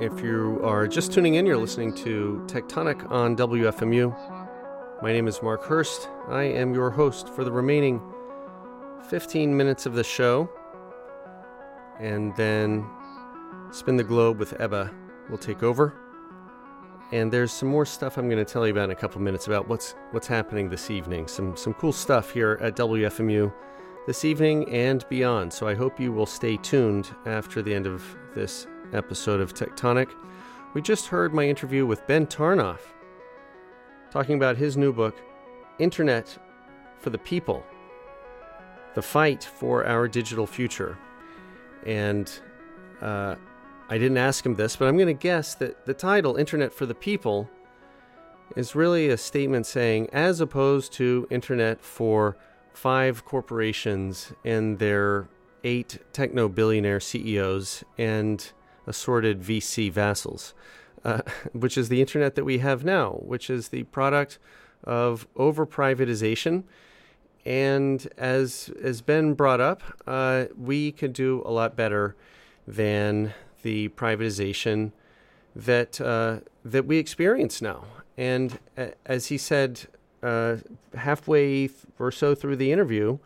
[0.00, 5.02] If you are just tuning in, you're listening to Techtonic on WFMU.
[5.02, 6.08] My name is Mark Hurst.
[6.28, 8.00] I am your host for the remaining
[9.08, 10.48] 15 minutes of the show.
[12.00, 12.84] And then
[13.70, 14.90] Spin the Globe with Ebba
[15.30, 15.94] will take over.
[17.12, 19.46] And there's some more stuff I'm going to tell you about in a couple minutes
[19.46, 21.28] about what's what's happening this evening.
[21.28, 23.52] Some some cool stuff here at WFMU
[24.06, 25.52] this evening and beyond.
[25.52, 28.02] So I hope you will stay tuned after the end of
[28.34, 30.10] this episode of Techtonic.
[30.74, 32.80] We just heard my interview with Ben Tarnoff
[34.10, 35.16] talking about his new book,
[35.78, 36.38] Internet
[36.98, 37.64] for the People
[38.94, 40.98] The Fight for Our Digital Future.
[41.86, 42.30] And
[43.00, 43.36] uh,
[43.88, 46.86] I didn't ask him this, but I'm going to guess that the title, Internet for
[46.86, 47.48] the People,
[48.56, 52.36] is really a statement saying, as opposed to Internet for
[52.72, 55.28] five corporations and their
[55.64, 58.52] eight techno billionaire CEOs and
[58.86, 60.54] assorted VC vassals,
[61.04, 61.22] uh,
[61.52, 64.38] which is the internet that we have now, which is the product
[64.84, 66.64] of over privatization.
[67.44, 72.14] And as has been brought up, uh, we could do a lot better
[72.66, 74.92] than the privatization
[75.54, 77.84] that uh, that we experience now.
[78.16, 78.58] And
[79.04, 79.82] as he said
[80.22, 80.56] uh,
[80.94, 83.18] halfway or so through the interview,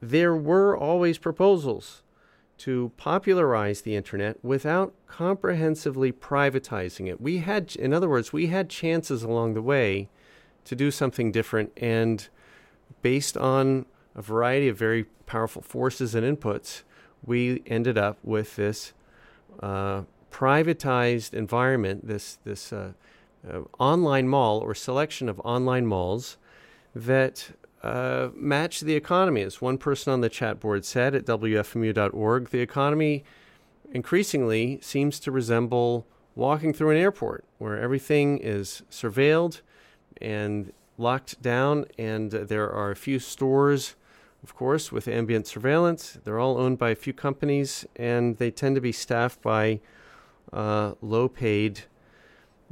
[0.00, 2.02] there were always proposals
[2.58, 7.20] to popularize the internet without comprehensively privatizing it.
[7.20, 10.08] We had, in other words, we had chances along the way
[10.64, 12.28] to do something different, and
[13.02, 16.82] based on a variety of very powerful forces and inputs,
[17.24, 18.92] we ended up with this
[19.60, 22.92] uh, privatized environment, this this uh,
[23.48, 26.36] uh, online mall or selection of online malls
[26.94, 27.50] that
[27.82, 29.42] uh, match the economy.
[29.42, 33.24] As one person on the chat board said at WFMU.org, the economy
[33.92, 39.60] increasingly seems to resemble walking through an airport where everything is surveilled
[40.20, 43.94] and locked down, and there are a few stores,
[44.42, 46.18] of course, with ambient surveillance.
[46.24, 49.80] They're all owned by a few companies, and they tend to be staffed by
[50.52, 51.80] uh, low paid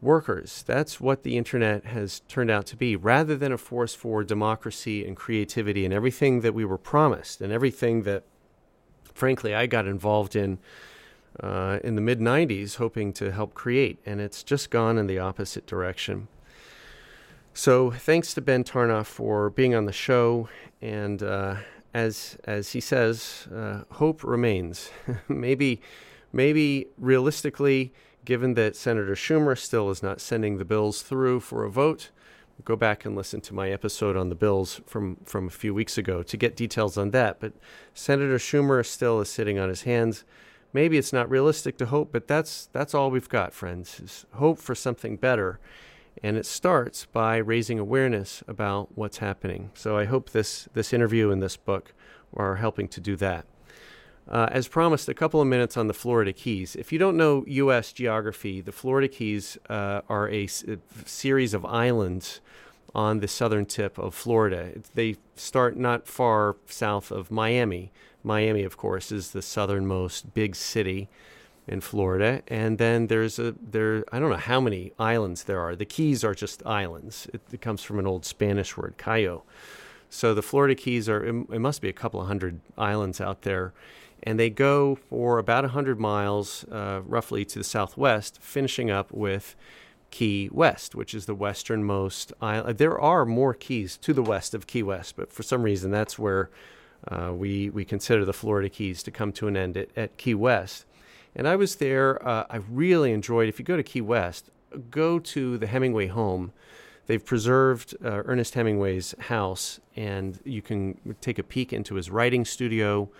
[0.00, 0.62] workers.
[0.66, 5.06] That's what the internet has turned out to be, rather than a force for democracy
[5.06, 8.24] and creativity and everything that we were promised and everything that,
[9.14, 10.58] frankly, I got involved in
[11.40, 13.98] uh, in the mid 90s hoping to help create.
[14.06, 16.28] And it's just gone in the opposite direction.
[17.56, 20.48] So thanks to Ben Tarnoff for being on the show.
[20.82, 21.56] And uh,
[21.94, 24.90] as, as he says, uh, hope remains.
[25.28, 25.80] maybe,
[26.32, 27.94] maybe realistically,
[28.24, 32.10] given that Senator Schumer still is not sending the bills through for a vote,
[32.64, 35.96] go back and listen to my episode on the bills from, from a few weeks
[35.96, 37.38] ago to get details on that.
[37.38, 37.52] But
[37.94, 40.24] Senator Schumer still is sitting on his hands.
[40.72, 44.00] Maybe it's not realistic to hope, but that's that's all we've got, friends.
[44.00, 45.60] Is hope for something better.
[46.22, 49.70] And it starts by raising awareness about what's happening.
[49.74, 51.92] So I hope this this interview and this book
[52.34, 53.46] are helping to do that.
[54.26, 56.74] Uh, as promised, a couple of minutes on the Florida Keys.
[56.76, 57.92] If you don't know U.S.
[57.92, 62.40] geography, the Florida Keys uh, are a, s- a series of islands
[62.94, 64.72] on the southern tip of Florida.
[64.94, 67.92] They start not far south of Miami.
[68.22, 71.10] Miami, of course, is the southernmost big city
[71.66, 75.74] in Florida, and then there's a there I don't know how many islands there are.
[75.74, 77.28] The Keys are just islands.
[77.32, 79.42] It, it comes from an old Spanish word, cayo.
[80.10, 83.42] So the Florida Keys are it, it must be a couple of hundred islands out
[83.42, 83.72] there,
[84.22, 89.56] and they go for about hundred miles, uh, roughly to the southwest, finishing up with
[90.10, 92.78] Key West, which is the westernmost island.
[92.78, 96.18] There are more keys to the west of Key West, but for some reason that's
[96.18, 96.50] where
[97.08, 100.34] uh, we we consider the Florida Keys to come to an end at, at Key
[100.34, 100.84] West.
[101.36, 102.26] And I was there.
[102.26, 103.48] Uh, I really enjoyed.
[103.48, 104.50] If you go to Key West,
[104.90, 106.52] go to the Hemingway home.
[107.06, 112.44] They've preserved uh, Ernest Hemingway's house, and you can take a peek into his writing
[112.44, 113.10] studio,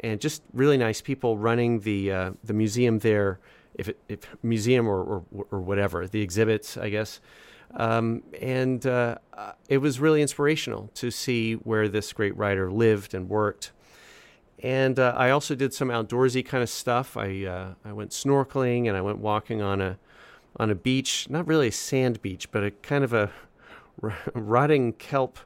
[0.00, 3.38] and just really nice people running the uh, the museum there.
[3.74, 7.20] If, it, if museum or, or, or whatever the exhibits, I guess.
[7.74, 9.18] Um, and uh,
[9.68, 13.72] it was really inspirational to see where this great writer lived and worked.
[14.62, 17.16] And uh, I also did some outdoorsy kind of stuff.
[17.16, 19.98] I uh, I went snorkeling and I went walking on a
[20.58, 23.30] on a beach, not really a sand beach, but a kind of a
[24.34, 25.38] rotting kelp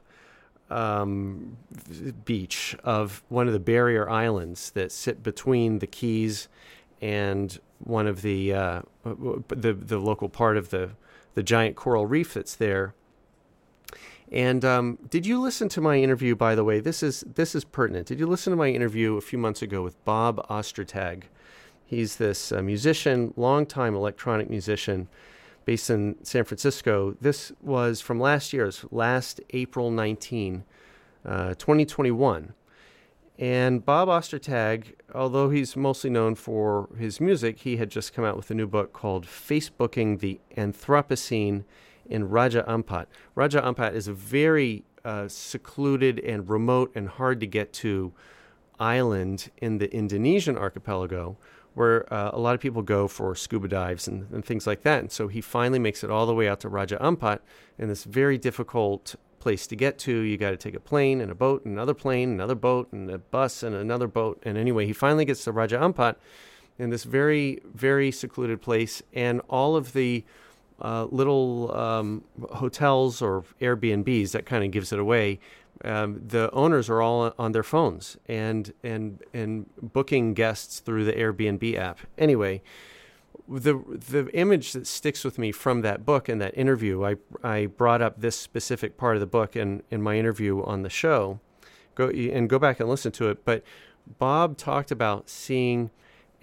[0.69, 1.57] um,
[2.23, 6.47] beach of one of the barrier islands that sit between the Keys
[7.01, 10.91] and one of the uh, the the local part of the
[11.33, 12.93] the giant coral reef that's there.
[14.31, 16.35] And um, did you listen to my interview?
[16.35, 18.07] By the way, this is this is pertinent.
[18.07, 21.23] Did you listen to my interview a few months ago with Bob Ostertag?
[21.85, 25.09] He's this uh, musician, longtime electronic musician,
[25.65, 27.17] based in San Francisco.
[27.19, 30.63] This was from last year's last April 19,
[31.25, 32.53] uh, 2021.
[33.37, 38.37] And Bob Ostertag, although he's mostly known for his music, he had just come out
[38.37, 41.65] with a new book called Facebooking the Anthropocene
[42.11, 43.07] in Raja Ampat.
[43.33, 48.13] Raja Ampat is a very uh, secluded and remote and hard to get to
[48.79, 51.37] island in the Indonesian archipelago
[51.73, 54.99] where uh, a lot of people go for scuba dives and, and, things like that.
[54.99, 57.39] And so he finally makes it all the way out to Raja Ampat
[57.77, 60.19] in this very difficult place to get to.
[60.19, 63.09] You got to take a plane and a boat, and another plane, another boat, and
[63.09, 64.41] a bus, and another boat.
[64.43, 66.15] And anyway, he finally gets to Raja Ampat
[66.77, 70.25] in this very, very secluded place, and all of the
[70.81, 72.23] uh, little um,
[72.53, 74.31] hotels or Airbnbs.
[74.31, 75.39] That kind of gives it away.
[75.83, 81.13] Um, the owners are all on their phones and and and booking guests through the
[81.13, 81.99] Airbnb app.
[82.17, 82.61] Anyway,
[83.47, 87.65] the the image that sticks with me from that book and that interview, I I
[87.65, 91.39] brought up this specific part of the book in in my interview on the show.
[91.95, 93.43] Go and go back and listen to it.
[93.43, 93.63] But
[94.19, 95.89] Bob talked about seeing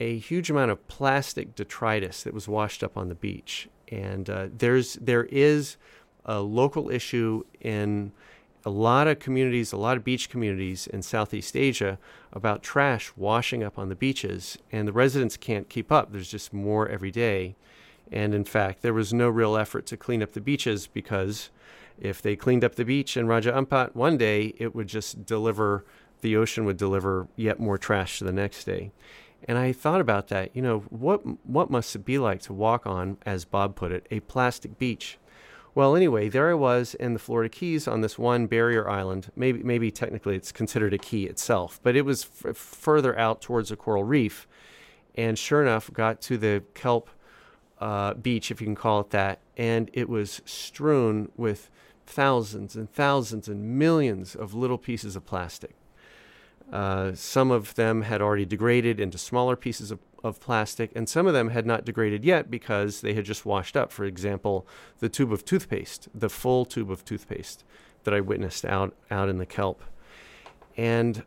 [0.00, 4.48] a huge amount of plastic detritus that was washed up on the beach and uh,
[4.56, 5.76] there's there is
[6.24, 8.12] a local issue in
[8.64, 11.98] a lot of communities, a lot of beach communities in Southeast Asia
[12.32, 16.12] about trash washing up on the beaches, and the residents can't keep up.
[16.12, 17.56] There's just more every day.
[18.10, 21.50] And in fact, there was no real effort to clean up the beaches because
[22.00, 25.84] if they cleaned up the beach in Raja Ampat one day, it would just deliver,
[26.20, 28.92] the ocean would deliver yet more trash the next day.
[29.46, 30.54] And I thought about that.
[30.54, 34.06] You know, what what must it be like to walk on, as Bob put it,
[34.10, 35.18] a plastic beach?
[35.74, 39.30] Well, anyway, there I was in the Florida Keys on this one barrier island.
[39.36, 43.70] Maybe maybe technically it's considered a key itself, but it was f- further out towards
[43.70, 44.48] a coral reef.
[45.14, 47.10] And sure enough, got to the kelp
[47.80, 51.70] uh, beach, if you can call it that, and it was strewn with
[52.06, 55.74] thousands and thousands and millions of little pieces of plastic.
[56.72, 61.26] Uh, some of them had already degraded into smaller pieces of, of plastic, and some
[61.26, 63.90] of them had not degraded yet because they had just washed up.
[63.90, 64.66] For example,
[64.98, 67.64] the tube of toothpaste, the full tube of toothpaste
[68.04, 69.82] that I witnessed out, out in the kelp.
[70.76, 71.24] And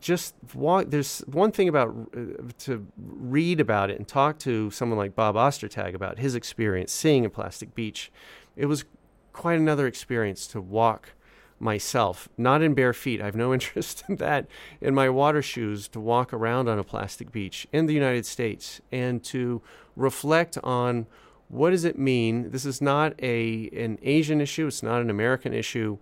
[0.00, 4.98] just walk, there's one thing about uh, to read about it and talk to someone
[4.98, 8.10] like Bob Ostertag about his experience seeing a plastic beach.
[8.56, 8.84] It was
[9.32, 11.10] quite another experience to walk
[11.58, 13.20] myself, not in bare feet.
[13.20, 14.46] I have no interest in that,
[14.80, 18.80] in my water shoes to walk around on a plastic beach in the United States
[18.92, 19.62] and to
[19.96, 21.06] reflect on
[21.48, 22.50] what does it mean.
[22.50, 24.66] This is not a an Asian issue.
[24.66, 25.98] It's not an American issue.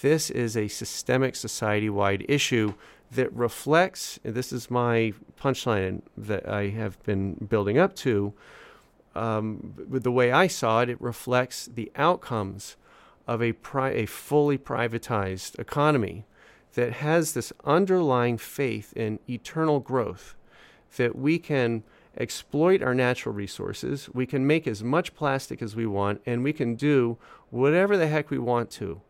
[0.00, 2.74] This is a systemic, society-wide issue
[3.10, 4.20] that reflects.
[4.22, 8.32] this is my punchline that I have been building up to.
[9.14, 12.76] Um, the way I saw it, it reflects the outcomes
[13.30, 16.24] of a, pri- a fully privatized economy
[16.74, 20.34] that has this underlying faith in eternal growth,
[20.96, 21.84] that we can
[22.18, 26.52] exploit our natural resources, we can make as much plastic as we want, and we
[26.52, 27.16] can do
[27.50, 29.00] whatever the heck we want to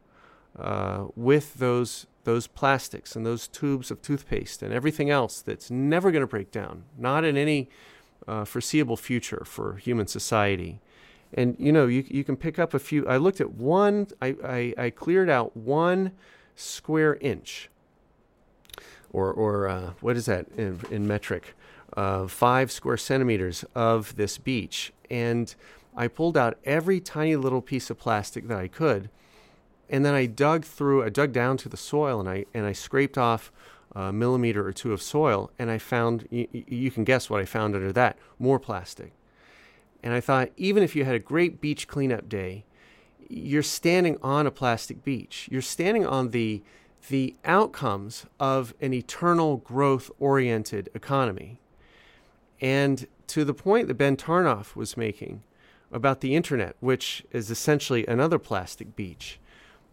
[0.58, 6.10] uh, with those those plastics and those tubes of toothpaste and everything else that's never
[6.10, 7.70] going to break down, not in any
[8.28, 10.78] uh, foreseeable future for human society.
[11.34, 13.06] And you know, you, you can pick up a few.
[13.06, 16.12] I looked at one, I, I, I cleared out one
[16.56, 17.70] square inch,
[19.12, 21.54] or, or uh, what is that in, in metric?
[21.96, 24.92] Uh, five square centimeters of this beach.
[25.10, 25.54] And
[25.96, 29.10] I pulled out every tiny little piece of plastic that I could.
[29.88, 32.72] And then I dug through, I dug down to the soil and I, and I
[32.72, 33.50] scraped off
[33.92, 35.50] a millimeter or two of soil.
[35.58, 39.12] And I found, you, you can guess what I found under that more plastic.
[40.02, 42.64] And I thought, even if you had a great beach cleanup day,
[43.28, 45.48] you're standing on a plastic beach.
[45.50, 46.62] You're standing on the
[47.08, 51.58] the outcomes of an eternal growth oriented economy.
[52.60, 55.42] And to the point that Ben Tarnoff was making
[55.90, 59.40] about the internet, which is essentially another plastic beach,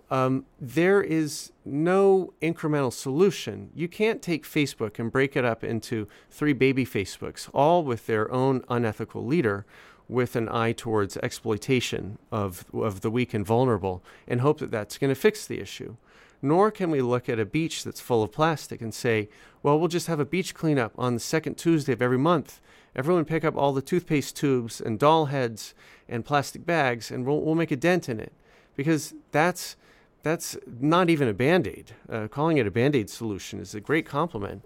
[0.10, 3.72] um, there is no incremental solution.
[3.76, 8.32] You can't take Facebook and break it up into three baby Facebooks, all with their
[8.32, 9.66] own unethical leader,
[10.10, 14.97] with an eye towards exploitation of, of the weak and vulnerable and hope that that's
[14.97, 15.95] going to fix the issue.
[16.41, 19.28] Nor can we look at a beach that's full of plastic and say,
[19.64, 22.62] well, we'll just have a beach cleanup on the second Tuesday of every month.
[22.95, 25.74] Everyone pick up all the toothpaste tubes and doll heads
[26.08, 28.34] and plastic bags and we'll, we'll make a dent in it.
[28.76, 29.76] Because that's,
[30.22, 31.93] that's not even a band aid.
[32.10, 34.64] Uh, calling it a band aid solution is a great compliment.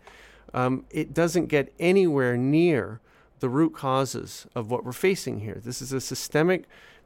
[0.54, 3.00] Um, it doesn't get anywhere near
[3.42, 5.60] the root causes of what we're facing here.
[5.64, 6.66] This is a systemic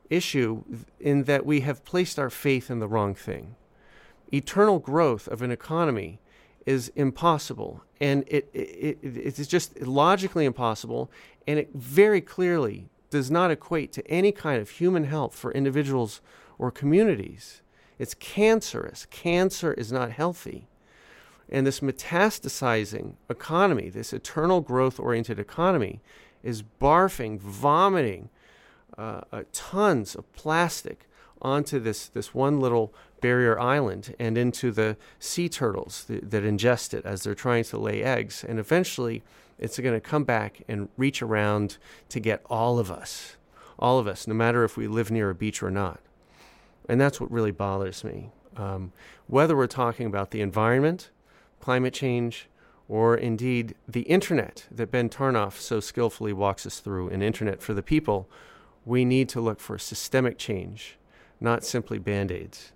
[0.09, 0.63] issue
[0.99, 3.55] in that we have placed our faith in the wrong thing.
[4.31, 6.19] Eternal growth of an economy
[6.65, 11.09] is impossible, and it, it, it, it's just logically impossible,
[11.47, 16.21] and it very clearly does not equate to any kind of human health for individuals
[16.57, 17.61] or communities.
[17.97, 19.07] It's cancerous.
[19.09, 20.67] Cancer is not healthy.
[21.49, 26.01] And this metastasizing economy, this eternal growth oriented economy,
[26.45, 28.29] is barfing, vomiting
[28.97, 31.09] uh, uh, tons of plastic
[31.41, 36.93] onto this, this one little barrier island and into the sea turtles that, that ingest
[36.93, 38.45] it as they're trying to lay eggs.
[38.47, 39.23] And eventually,
[39.57, 41.77] it's going to come back and reach around
[42.09, 43.35] to get all of us,
[43.79, 45.99] all of us, no matter if we live near a beach or not.
[46.87, 48.29] And that's what really bothers me.
[48.55, 48.91] Um,
[49.27, 51.09] whether we're talking about the environment,
[51.59, 52.47] climate change,
[52.87, 57.73] or indeed the internet that Ben Tarnoff so skillfully walks us through, an internet for
[57.73, 58.29] the people,
[58.85, 60.97] we need to look for systemic change,
[61.39, 62.71] not simply band aids.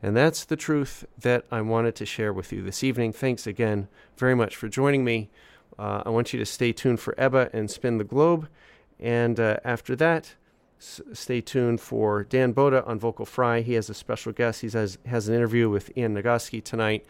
[0.00, 3.12] And that's the truth that I wanted to share with you this evening.
[3.12, 5.28] Thanks again very much for joining me.
[5.76, 8.48] Uh, I want you to stay tuned for Ebba and Spin the Globe.
[9.00, 10.34] And uh, after that,
[10.80, 13.60] s- stay tuned for Dan Boda on Vocal Fry.
[13.60, 14.60] He has a special guest.
[14.60, 17.04] He has, has an interview with Ian Nagoski tonight.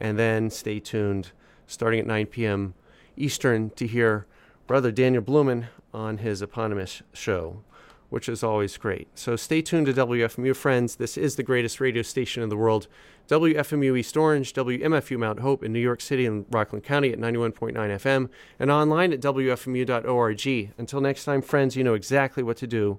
[0.00, 1.30] And then stay tuned
[1.72, 2.74] starting at 9 p.m.
[3.16, 4.26] Eastern to hear
[4.66, 7.62] Brother Daniel Blumin on his eponymous show,
[8.10, 9.08] which is always great.
[9.14, 10.96] So stay tuned to WFMU, friends.
[10.96, 12.88] This is the greatest radio station in the world.
[13.28, 17.72] WFMU East Orange, WMFU Mount Hope in New York City and Rockland County at 91.9
[17.74, 20.72] FM, and online at WFMU.org.
[20.78, 22.98] Until next time, friends, you know exactly what to do.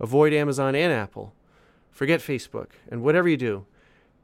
[0.00, 1.34] Avoid Amazon and Apple.
[1.90, 2.70] Forget Facebook.
[2.90, 3.66] And whatever you do,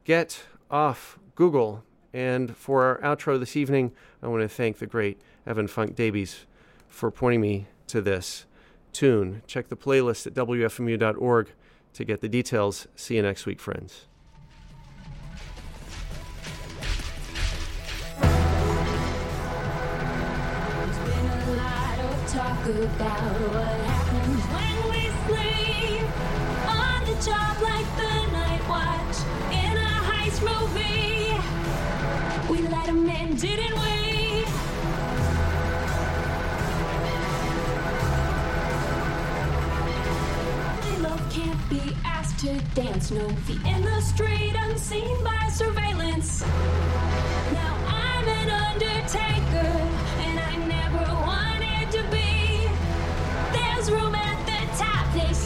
[0.03, 1.83] get off Google
[2.13, 3.91] and for our outro this evening,
[4.21, 6.45] I want to thank the great Evan Funk Davies
[6.87, 8.45] for pointing me to this
[8.91, 9.41] tune.
[9.47, 11.49] Check the playlist at WFMU.org
[11.93, 12.87] to get the details.
[12.95, 14.07] See you next week, friends.
[22.61, 26.05] about what happens when we sleep
[26.69, 29.17] on the job like the night watch
[29.51, 31.20] in a heist movie.
[32.91, 34.43] Them in, didn't we?
[41.01, 46.41] Love can't be asked to dance, no feet in the street, unseen by surveillance.
[47.53, 49.71] Now I'm an undertaker,
[50.27, 51.70] and I never wanted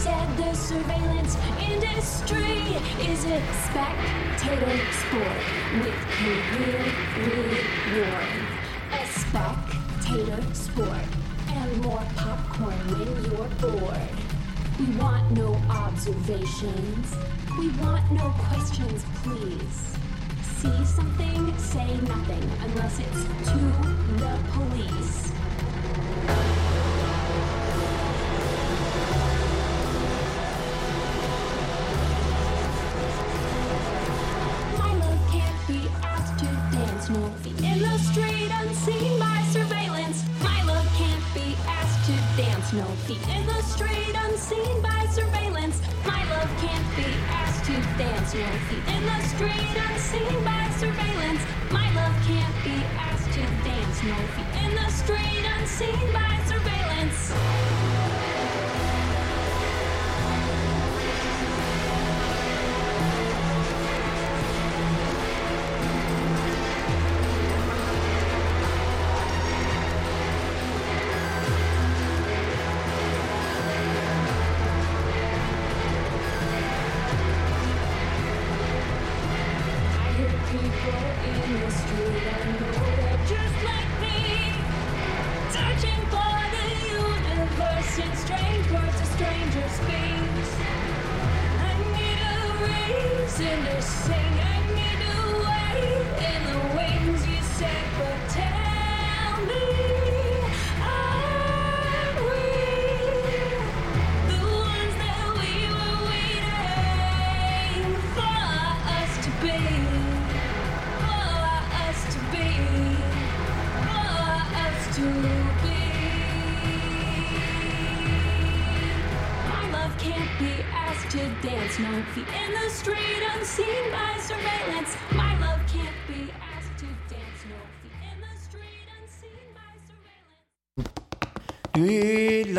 [0.05, 2.77] said the surveillance industry
[3.09, 5.41] is a spectator sport
[5.81, 6.83] with career
[7.25, 8.37] reward.
[9.01, 11.07] A spectator sport
[11.47, 14.15] and more popcorn when you're bored.
[14.79, 17.05] We want no observations.
[17.57, 19.97] We want no questions, please.
[20.59, 23.57] See something, say nothing unless it's to
[24.21, 25.31] the police.
[42.75, 45.81] no feet in the street, unseen by surveillance.
[46.05, 48.33] My love can't be asked to dance.
[48.33, 51.41] No feet in the street, unseen by surveillance.
[51.71, 54.03] My love can't be asked to dance.
[54.03, 57.94] No feet in the street, unseen by surveillance.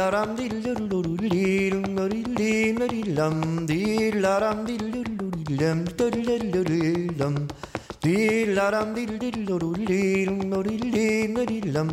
[0.07, 3.37] ലാരാം ദില്ലുരുളിലും ലൊരില്ലിലം
[3.67, 7.35] ദില്ലാരാം ദില്ലുരുളിലം തൊരിലൊരിലം
[8.05, 11.89] ദില്ലാരാം ദില്ലുരുളിലും ലൊരില്ലിലം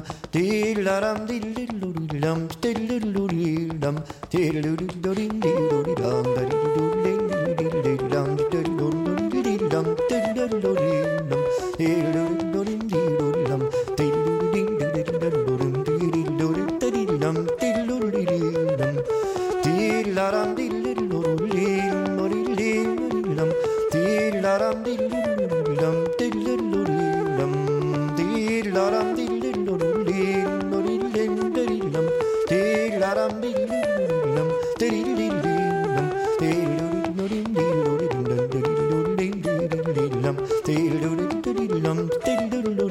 [42.37, 42.89] ding doo doo doo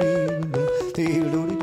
[0.94, 1.61] ding doo doo